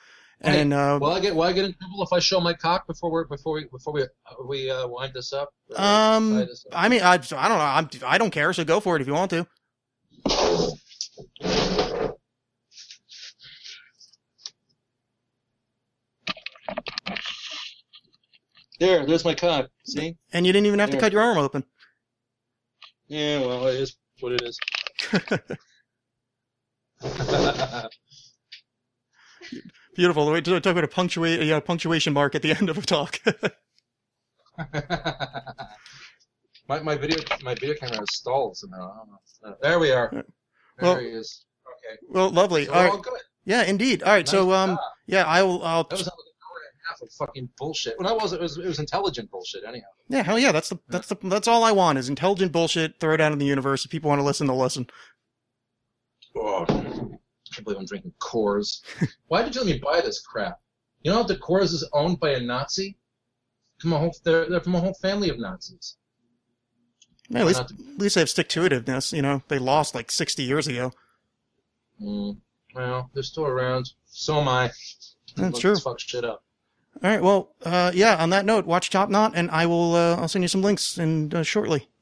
[0.44, 2.88] And, uh, will I get will I get in trouble if I show my cock
[2.88, 4.08] before we before we before we uh,
[4.48, 5.54] we uh, wind this up?
[5.78, 6.80] Uh, um, this up?
[6.80, 7.60] I mean, I, I don't know.
[7.60, 8.52] I'm, I don't care.
[8.52, 9.46] So go for it if you want to.
[18.80, 19.68] there, there's my cock.
[19.86, 20.16] See?
[20.34, 21.64] And you didn't even have to cut your arm open.
[23.08, 24.58] Yeah, well, it is what it is.
[29.96, 30.26] Beautiful.
[30.26, 30.88] The way to talk about a
[31.62, 33.20] punctuation mark at the end of a talk.
[36.68, 38.94] my my video my video camera has stalled somehow.
[38.94, 39.20] I don't know.
[39.62, 40.10] There we are.
[40.12, 40.24] There
[40.80, 41.46] Well- he is.
[41.68, 41.98] Okay.
[42.10, 42.66] well, lovely.
[42.66, 43.04] So All all right.
[43.04, 43.20] good.
[43.44, 44.04] Yeah, indeed.
[44.04, 44.28] All right.
[44.28, 44.78] So, um,
[45.08, 45.64] yeah, I will.
[45.64, 45.90] I'll.
[46.92, 47.96] Half of fucking bullshit.
[48.00, 49.88] Well, that was it was it was intelligent bullshit anyhow.
[50.10, 50.52] Yeah, hell yeah.
[50.52, 50.80] That's the.
[50.90, 51.18] That's the.
[51.24, 53.00] That's all I want is intelligent bullshit.
[53.00, 53.86] Throw it out in the universe.
[53.86, 54.88] If people want to listen, they'll listen.
[56.36, 56.74] Oh, I
[57.54, 58.82] can't believe I'm drinking Coors.
[59.28, 60.60] Why did you let me buy this crap?
[61.04, 62.98] You know that Coors is owned by a Nazi?
[63.80, 65.98] From a whole, they're, they're from a whole family of Nazis.
[67.30, 69.12] Yeah, at least, to- at least they have stick to itiveness.
[69.12, 70.92] You know, they lost like sixty years ago.
[72.02, 72.38] Mm,
[72.76, 73.92] well, they're still around.
[74.06, 74.72] So am I.
[75.36, 75.76] That's true.
[75.78, 76.44] Fuck shit up.
[77.04, 77.22] All right.
[77.22, 78.22] Well, uh, yeah.
[78.22, 79.96] On that note, watch Top Knot, and I will.
[79.96, 81.88] Uh, I'll send you some links and uh, shortly.